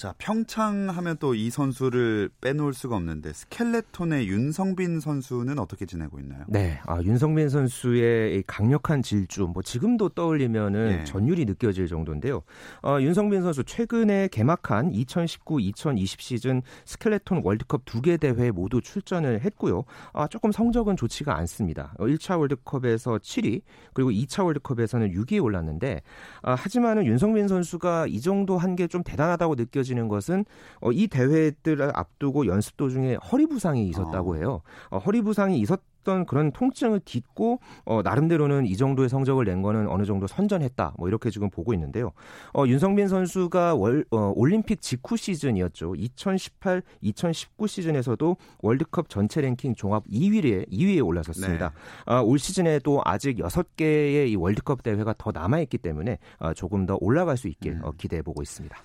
자, 0.00 0.14
평창 0.16 0.88
하면 0.88 1.18
또 1.18 1.34
이 1.34 1.50
선수를 1.50 2.30
빼놓을 2.40 2.72
수가 2.72 2.96
없는데 2.96 3.34
스켈레톤의 3.34 4.28
윤성빈 4.28 4.98
선수는 4.98 5.58
어떻게 5.58 5.84
지내고 5.84 6.18
있나요? 6.20 6.44
네, 6.48 6.80
아, 6.86 7.02
윤성빈 7.02 7.50
선수의 7.50 8.38
이 8.38 8.42
강력한 8.46 9.02
질주, 9.02 9.48
뭐 9.52 9.62
지금도 9.62 10.08
떠올리면은 10.10 11.00
예. 11.00 11.04
전율이 11.04 11.44
느껴질 11.44 11.86
정도인데요. 11.86 12.42
어, 12.82 12.98
윤성빈 12.98 13.42
선수 13.42 13.62
최근에 13.62 14.28
개막한 14.28 14.90
2019-2020 14.92 16.20
시즌 16.20 16.62
스켈레톤 16.86 17.42
월드컵 17.44 17.84
두 17.84 18.00
개 18.00 18.16
대회 18.16 18.50
모두 18.50 18.80
출전을 18.80 19.42
했고요. 19.42 19.84
아, 20.14 20.26
조금 20.28 20.50
성적은 20.50 20.96
좋지가 20.96 21.36
않습니다. 21.36 21.92
어, 21.98 22.06
1차 22.06 22.38
월드컵에서 22.38 23.18
7위, 23.18 23.60
그리고 23.92 24.10
2차 24.10 24.44
월드컵에서는 24.46 25.12
6위에 25.12 25.42
올랐는데, 25.44 26.00
아, 26.42 26.54
하지만은 26.54 27.04
윤성빈 27.04 27.48
선수가 27.48 28.06
이 28.06 28.18
정도 28.22 28.56
한 28.56 28.74
게 28.76 28.86
좀 28.88 29.02
대단하다고 29.02 29.56
느껴지 29.56 29.89
는 29.94 30.08
것은 30.08 30.44
어, 30.80 30.92
이 30.92 31.08
대회들을 31.08 31.92
앞두고 31.94 32.46
연습 32.46 32.76
도중에 32.76 33.16
허리 33.16 33.46
부상이 33.46 33.88
있었다고 33.88 34.32
어. 34.32 34.34
해요. 34.36 34.62
어, 34.90 34.98
허리 34.98 35.20
부상이 35.22 35.58
있었던 35.60 36.26
그런 36.26 36.50
통증을 36.52 37.00
딛고 37.04 37.60
어, 37.84 38.02
나름대로는 38.02 38.66
이 38.66 38.76
정도의 38.76 39.08
성적을 39.08 39.44
낸 39.44 39.62
거는 39.62 39.88
어느 39.88 40.04
정도 40.04 40.26
선전했다. 40.26 40.94
뭐 40.98 41.08
이렇게 41.08 41.30
지금 41.30 41.50
보고 41.50 41.74
있는데요. 41.74 42.12
어, 42.54 42.64
윤성빈 42.66 43.08
선수가 43.08 43.74
월, 43.74 44.04
어, 44.10 44.32
올림픽 44.34 44.80
직후 44.80 45.16
시즌이었죠. 45.16 45.94
2018, 45.96 46.82
2019 47.00 47.66
시즌에서도 47.66 48.36
월드컵 48.62 49.08
전체 49.08 49.40
랭킹 49.40 49.74
종합 49.74 50.04
2위에 50.08 50.70
2위에 50.70 51.06
올라섰습니다. 51.06 51.72
아, 52.06 52.20
올 52.20 52.38
시즌에도 52.38 53.02
아직 53.04 53.36
6개의 53.38 54.30
이 54.30 54.36
월드컵 54.36 54.82
대회가 54.82 55.14
더 55.18 55.30
남아 55.32 55.60
있기 55.60 55.78
때문에 55.78 56.18
아, 56.38 56.54
조금 56.54 56.86
더 56.86 56.96
올라갈 57.00 57.36
수 57.36 57.48
있게 57.48 57.70
음. 57.70 57.80
어, 57.82 57.92
기대해 57.92 58.22
보고 58.22 58.42
있습니다. 58.42 58.76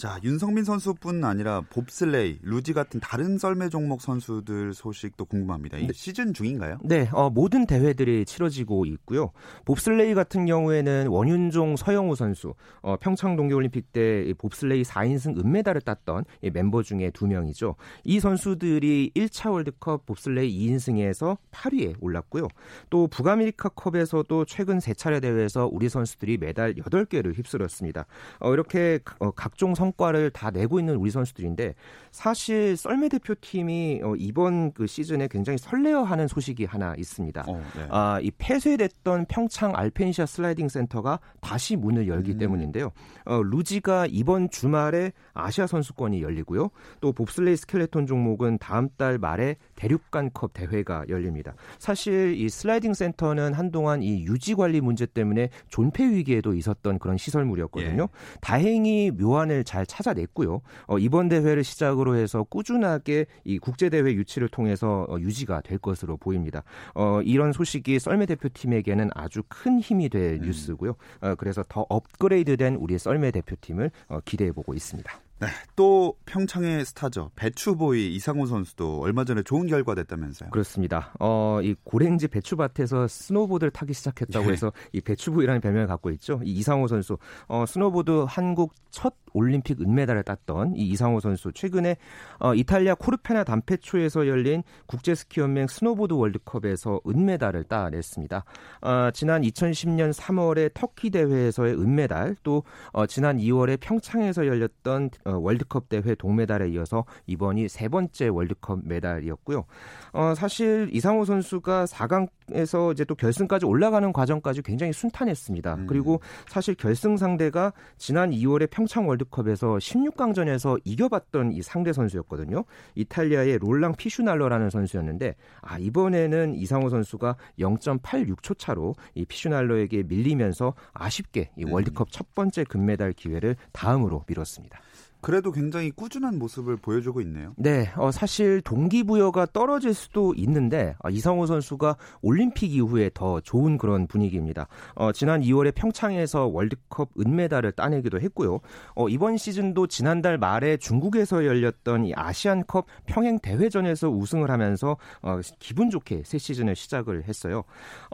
자, 0.00 0.18
윤성빈 0.24 0.64
선수뿐 0.64 1.22
아니라 1.24 1.60
봅슬레이, 1.60 2.38
루지 2.40 2.72
같은 2.72 3.00
다른 3.00 3.36
썰매 3.36 3.68
종목 3.68 4.00
선수들 4.00 4.72
소식도 4.72 5.26
궁금합니다. 5.26 5.76
이 5.76 5.88
시즌 5.92 6.32
중인가요? 6.32 6.78
네, 6.82 7.10
어, 7.12 7.28
모든 7.28 7.66
대회들이 7.66 8.24
치러지고 8.24 8.86
있고요. 8.86 9.30
봅슬레이 9.66 10.14
같은 10.14 10.46
경우에는 10.46 11.08
원윤종, 11.08 11.76
서영우 11.76 12.16
선수, 12.16 12.54
어, 12.80 12.96
평창 12.96 13.36
동계올림픽 13.36 13.92
때 13.92 14.24
이 14.24 14.32
봅슬레이 14.32 14.84
4인승 14.84 15.38
은메달을 15.38 15.82
땄던 15.82 16.24
이 16.40 16.48
멤버 16.48 16.82
중에 16.82 17.10
두 17.10 17.26
명이죠. 17.26 17.74
이 18.04 18.20
선수들이 18.20 19.12
1차 19.14 19.52
월드컵 19.52 20.06
봅슬레이 20.06 20.50
2인승에서 20.66 21.36
8위에 21.50 21.96
올랐고요. 22.00 22.48
또 22.88 23.06
북아메리카컵에서도 23.06 24.46
최근 24.46 24.80
세 24.80 24.94
차례 24.94 25.20
대회에서 25.20 25.68
우리 25.70 25.90
선수들이 25.90 26.38
메달 26.38 26.72
8개를 26.76 27.36
휩쓸었습니다. 27.36 28.06
어, 28.38 28.54
이렇게 28.54 29.00
어, 29.18 29.30
각종 29.32 29.74
성과를 29.74 30.30
다 30.30 30.50
내고 30.50 30.78
있는 30.78 30.96
우리 30.96 31.10
선수들인데 31.10 31.74
사실 32.10 32.76
썰매 32.76 33.08
대표팀이 33.08 34.00
어, 34.02 34.14
이번 34.16 34.72
그 34.72 34.86
시즌에 34.86 35.28
굉장히 35.28 35.58
설레어하는 35.58 36.28
소식이 36.28 36.64
하나 36.64 36.94
있습니다. 36.96 37.44
어, 37.46 37.62
네. 37.76 37.86
아, 37.90 38.18
이 38.22 38.30
폐쇄됐던 38.36 39.26
평창 39.26 39.72
알펜시아 39.74 40.26
슬라이딩 40.26 40.68
센터가 40.68 41.20
다시 41.40 41.76
문을 41.76 42.08
열기 42.08 42.32
음. 42.32 42.38
때문인데요. 42.38 42.92
어, 43.24 43.42
루지가 43.42 44.06
이번 44.10 44.50
주말에 44.50 45.12
아시아 45.34 45.66
선수권이 45.66 46.22
열리고요. 46.22 46.70
또 47.00 47.12
봅슬레이 47.12 47.56
스켈레톤 47.56 48.06
종목은 48.06 48.58
다음 48.58 48.88
달 48.96 49.18
말에 49.18 49.56
대륙간컵 49.76 50.52
대회가 50.52 51.04
열립니다. 51.08 51.54
사실 51.78 52.34
이 52.36 52.48
슬라이딩 52.48 52.94
센터는 52.94 53.54
한동안 53.54 54.02
이 54.02 54.24
유지 54.24 54.54
관리 54.54 54.80
문제 54.80 55.06
때문에 55.06 55.48
존폐 55.68 56.04
위기에도 56.04 56.54
있었던 56.54 56.98
그런 56.98 57.16
시설물이었거든요. 57.16 58.02
예. 58.02 58.38
다행히 58.40 59.10
묘안을 59.10 59.64
잘 59.64 59.79
찾아냈고요. 59.86 60.60
어, 60.86 60.98
이번 60.98 61.28
대회를 61.28 61.64
시작으로 61.64 62.16
해서 62.16 62.42
꾸준하게 62.44 63.26
이 63.44 63.58
국제 63.58 63.88
대회 63.88 64.02
유치를 64.02 64.48
통해서 64.48 65.06
어, 65.08 65.18
유지가 65.18 65.60
될 65.60 65.78
것으로 65.78 66.16
보입니다. 66.16 66.62
어, 66.94 67.20
이런 67.22 67.52
소식이 67.52 67.98
썰매 67.98 68.26
대표팀에게는 68.26 69.10
아주 69.14 69.42
큰 69.48 69.80
힘이 69.80 70.08
될 70.08 70.40
음. 70.40 70.46
뉴스고요. 70.46 70.94
어, 71.20 71.34
그래서 71.36 71.64
더 71.68 71.86
업그레이드된 71.88 72.76
우리의 72.76 72.98
썰매 72.98 73.30
대표팀을 73.30 73.90
어, 74.08 74.20
기대해 74.24 74.52
보고 74.52 74.74
있습니다. 74.74 75.29
네, 75.40 75.46
또 75.74 76.14
평창의 76.26 76.84
스타죠. 76.84 77.30
배추보이 77.34 78.14
이상호 78.14 78.44
선수도 78.44 79.00
얼마 79.00 79.24
전에 79.24 79.42
좋은 79.42 79.66
결과 79.66 79.94
냈다면서요. 79.94 80.50
그렇습니다. 80.50 81.14
어, 81.18 81.60
이 81.62 81.74
고랭지 81.82 82.28
배추밭에서 82.28 83.08
스노보드를 83.08 83.70
타기 83.70 83.94
시작했다고 83.94 84.48
예. 84.48 84.52
해서 84.52 84.70
이 84.92 85.00
배추보이라는 85.00 85.62
별명을 85.62 85.86
갖고 85.86 86.10
있죠. 86.10 86.42
이 86.44 86.52
이상호 86.52 86.88
선수, 86.88 87.16
어, 87.48 87.64
스노보드 87.66 88.26
한국 88.28 88.74
첫 88.90 89.14
올림픽 89.32 89.80
은메달을 89.80 90.24
땄던 90.24 90.74
이 90.76 90.88
이상호 90.88 91.20
선수 91.20 91.52
최근에 91.52 91.96
어, 92.38 92.54
이탈리아 92.54 92.94
코르티나 92.94 93.44
담페초에서 93.44 94.26
열린 94.26 94.62
국제 94.86 95.14
스키 95.14 95.40
연맹 95.40 95.68
스노보드 95.68 96.14
월드컵에서 96.14 97.00
은메달을 97.06 97.64
따냈습니다. 97.64 98.44
어, 98.82 99.10
지난 99.12 99.42
2010년 99.42 100.12
3월에 100.12 100.74
터키 100.74 101.10
대회에서의 101.10 101.74
은메달 101.74 102.36
또 102.42 102.64
어, 102.92 103.06
지난 103.06 103.38
2월에 103.38 103.78
평창에서 103.80 104.46
열렸던 104.46 105.10
어, 105.24 105.29
월드컵 105.38 105.88
대회 105.88 106.14
동메달에 106.14 106.68
이어서 106.70 107.04
이번이 107.26 107.68
세 107.68 107.88
번째 107.88 108.28
월드컵 108.28 108.80
메달이었고요. 108.84 109.64
어, 110.12 110.34
사실 110.34 110.88
이상호 110.92 111.24
선수가 111.24 111.86
4강 111.86 112.28
에서 112.52 112.92
이제 112.92 113.04
또 113.04 113.14
결승까지 113.14 113.66
올라가는 113.66 114.12
과정까지 114.12 114.62
굉장히 114.62 114.92
순탄했습니다. 114.92 115.74
음. 115.74 115.86
그리고 115.86 116.20
사실 116.48 116.74
결승 116.74 117.16
상대가 117.16 117.72
지난 117.98 118.30
2월에 118.30 118.68
평창 118.70 119.08
월드컵에서 119.08 119.76
16강전에서 119.76 120.80
이겨봤던 120.84 121.52
이 121.52 121.62
상대 121.62 121.92
선수였거든요. 121.92 122.64
이탈리아의 122.94 123.58
롤랑 123.58 123.94
피슈날러라는 123.96 124.70
선수였는데 124.70 125.34
아 125.62 125.78
이번에는 125.78 126.54
이상호 126.54 126.88
선수가 126.88 127.36
0.86초 127.58 128.58
차로 128.58 128.94
이 129.14 129.24
피슈날러에게 129.24 130.04
밀리면서 130.04 130.74
아쉽게 130.92 131.50
이 131.56 131.64
음. 131.64 131.72
월드컵 131.72 132.10
첫 132.10 132.34
번째 132.34 132.64
금메달 132.64 133.12
기회를 133.12 133.56
다음으로 133.72 134.24
미뤘습니다. 134.26 134.80
그래도 135.20 135.52
굉장히 135.52 135.90
꾸준한 135.90 136.38
모습을 136.38 136.76
보여주고 136.76 137.20
있네요. 137.22 137.52
네, 137.56 137.90
어, 137.96 138.10
사실 138.10 138.60
동기부여가 138.62 139.46
떨어질 139.52 139.92
수도 139.94 140.34
있는데 140.36 140.94
어, 141.00 141.10
이상호 141.10 141.46
선수가 141.46 141.96
올림 142.22 142.39
픽 142.48 142.72
이후에 142.72 143.10
더 143.12 143.40
좋은 143.40 143.76
그런 143.76 144.06
분위기입니다. 144.06 144.66
어, 144.94 145.12
지난 145.12 145.42
2월에 145.42 145.74
평창에서 145.74 146.46
월드컵 146.46 147.10
은메달을 147.20 147.72
따내기도 147.72 148.18
했고요. 148.20 148.60
어, 148.94 149.08
이번 149.10 149.36
시즌도 149.36 149.86
지난달 149.86 150.38
말에 150.38 150.78
중국에서 150.78 151.44
열렸던 151.44 152.06
이 152.06 152.14
아시안컵 152.16 152.86
평행 153.06 153.38
대회전에서 153.38 154.08
우승을 154.08 154.50
하면서 154.50 154.96
어, 155.20 155.40
기분 155.58 155.90
좋게 155.90 156.22
새 156.24 156.38
시즌을 156.38 156.74
시작을 156.74 157.24
했어요. 157.28 157.64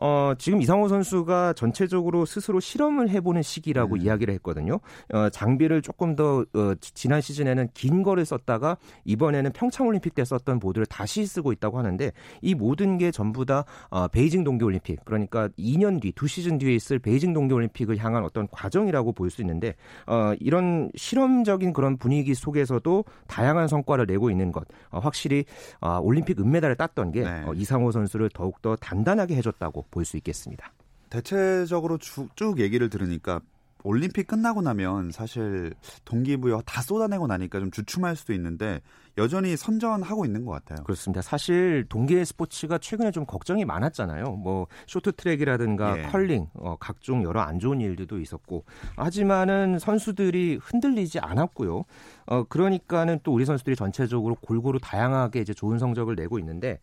어, 0.00 0.32
지금 0.38 0.60
이상호 0.60 0.88
선수가 0.88 1.52
전체적으로 1.52 2.24
스스로 2.26 2.58
실험을 2.58 3.08
해보는 3.10 3.42
시기라고 3.42 3.94
음. 3.94 4.00
이야기를 4.00 4.34
했거든요. 4.34 4.80
어, 5.12 5.28
장비를 5.30 5.82
조금 5.82 6.16
더 6.16 6.44
어, 6.54 6.74
지난 6.80 7.20
시즌에는 7.20 7.68
긴 7.74 8.02
거를 8.02 8.24
썼다가 8.24 8.76
이번에는 9.04 9.52
평창올림픽 9.52 10.14
때 10.14 10.24
썼던 10.24 10.58
보드를 10.58 10.86
다시 10.86 11.24
쓰고 11.26 11.52
있다고 11.52 11.78
하는데 11.78 12.12
이 12.42 12.54
모든 12.54 12.98
게 12.98 13.10
전부 13.10 13.44
다 13.44 13.64
어, 13.90 14.08
베이징 14.16 14.44
동계올림픽 14.44 15.04
그러니까 15.04 15.48
2년 15.58 16.00
뒤, 16.00 16.10
두 16.12 16.26
시즌 16.26 16.56
뒤에 16.56 16.74
있을 16.74 16.98
베이징 16.98 17.34
동계올림픽을 17.34 17.98
향한 17.98 18.24
어떤 18.24 18.48
과정이라고 18.48 19.12
볼 19.12 19.26
수 19.28 19.42
있는데 19.42 19.74
어, 20.06 20.32
이런 20.40 20.90
실험적인 20.94 21.72
그런 21.74 21.98
분위기 21.98 22.34
속에서도 22.34 23.04
다양한 23.26 23.68
성과를 23.68 24.06
내고 24.06 24.30
있는 24.30 24.52
것 24.52 24.64
어, 24.90 25.00
확실히 25.00 25.44
어, 25.80 25.98
올림픽 26.00 26.40
은메달을 26.40 26.76
땄던 26.76 27.12
게 27.12 27.24
네. 27.24 27.42
어, 27.44 27.52
이상호 27.52 27.90
선수를 27.90 28.30
더욱 28.30 28.62
더 28.62 28.74
단단하게 28.76 29.36
해줬다고 29.36 29.84
볼 29.90 30.06
수 30.06 30.16
있겠습니다. 30.16 30.72
대체적으로 31.10 31.98
쭉, 31.98 32.34
쭉 32.36 32.60
얘기를 32.60 32.88
들으니까 32.88 33.40
올림픽 33.82 34.26
끝나고 34.28 34.62
나면 34.62 35.10
사실 35.10 35.74
동기부여 36.04 36.62
다 36.64 36.80
쏟아내고 36.80 37.26
나니까 37.26 37.60
좀 37.60 37.70
주춤할 37.70 38.16
수도 38.16 38.32
있는데 38.32 38.80
여전히 39.18 39.56
선전하고 39.56 40.24
있는 40.24 40.44
것 40.44 40.52
같아요. 40.52 40.84
그렇습니다. 40.84 41.22
사실 41.22 41.84
동계 41.88 42.24
스포츠가 42.24 42.78
최근에 42.78 43.10
좀 43.10 43.24
걱정이 43.26 43.64
많았잖아요. 43.64 44.32
뭐 44.36 44.66
쇼트트랙이라든가 44.86 45.98
예. 45.98 46.02
컬링, 46.02 46.48
어, 46.54 46.76
각종 46.78 47.24
여러 47.24 47.40
안 47.40 47.58
좋은 47.58 47.80
일들도 47.80 48.20
있었고 48.20 48.64
하지만은 48.96 49.78
선수들이 49.78 50.58
흔들리지 50.62 51.18
않았고요. 51.20 51.84
어, 52.28 52.44
그러니까는 52.44 53.20
또 53.22 53.32
우리 53.32 53.44
선수들이 53.44 53.74
전체적으로 53.76 54.34
골고루 54.36 54.78
다양하게 54.80 55.40
이제 55.40 55.54
좋은 55.54 55.78
성적을 55.78 56.14
내고 56.14 56.38
있는데 56.38 56.78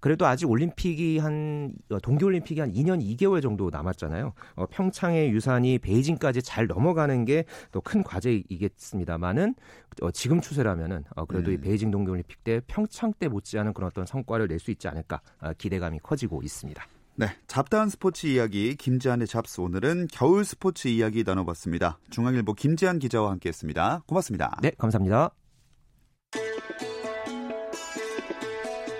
그래도 0.00 0.26
아직 0.26 0.50
올림픽이 0.50 1.18
한 1.18 1.72
어, 1.90 1.98
동계 2.00 2.24
올림픽이 2.24 2.60
한 2.60 2.72
2년 2.72 3.00
2개월 3.16 3.40
정도 3.42 3.70
남았잖아요. 3.70 4.32
어, 4.56 4.66
평창의 4.66 5.30
유산이 5.30 5.78
베이징까지 5.78 6.42
잘 6.42 6.66
넘어가는 6.66 7.24
게 7.24 7.44
또 7.72 7.80
큰 7.86 8.02
과제이겠습니다만은 8.02 9.54
어, 10.02 10.10
지금 10.10 10.40
추세라면은 10.40 11.04
어, 11.14 11.24
그래도 11.24 11.50
음. 11.50 11.54
이 11.54 11.56
베이징 11.58 11.75
동계올림픽 11.90 12.44
때 12.44 12.60
평창 12.66 13.12
때 13.12 13.28
못지않은 13.28 13.72
그런 13.72 13.88
어떤 13.88 14.06
성과를 14.06 14.48
낼 14.48 14.58
수 14.58 14.70
있지 14.70 14.88
않을까 14.88 15.20
어, 15.40 15.52
기대감이 15.56 16.00
커지고 16.02 16.42
있습니다. 16.42 16.82
네, 17.16 17.28
잡다한 17.46 17.88
스포츠 17.88 18.26
이야기 18.26 18.74
김지한의 18.74 19.26
잡스 19.26 19.60
오늘은 19.60 20.08
겨울 20.12 20.44
스포츠 20.44 20.88
이야기 20.88 21.24
나눠봤습니다. 21.24 21.98
중앙일보 22.10 22.54
김지한 22.54 22.98
기자와 22.98 23.30
함께했습니다. 23.32 24.02
고맙습니다. 24.06 24.58
네, 24.62 24.72
감사합니다. 24.76 25.30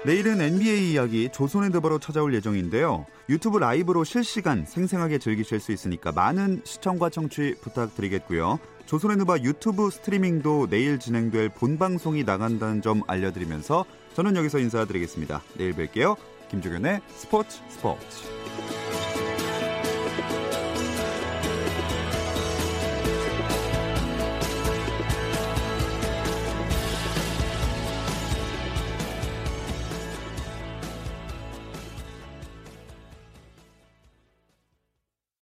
내일은 0.06 0.40
NBA 0.40 0.92
이야기 0.92 1.28
조선핸드바로 1.32 1.98
찾아올 1.98 2.32
예정인데요. 2.32 3.06
유튜브 3.28 3.58
라이브로 3.58 4.04
실시간 4.04 4.64
생생하게 4.64 5.18
즐기실 5.18 5.58
수 5.58 5.72
있으니까 5.72 6.12
많은 6.12 6.62
시청과 6.64 7.10
청취 7.10 7.56
부탁드리겠고요. 7.60 8.60
조선핸드바 8.86 9.38
유튜브 9.38 9.90
스트리밍도 9.90 10.68
내일 10.70 10.98
진행될 10.98 11.50
본방송이 11.50 12.24
나간다는 12.24 12.82
점 12.82 13.02
알려드리면서 13.06 13.84
저는 14.14 14.36
여기서 14.36 14.60
인사드리겠습니다. 14.60 15.42
내일 15.58 15.72
뵐게요. 15.74 16.16
김종현의 16.50 17.00
스포츠 17.16 17.58
스포츠. 17.68 18.06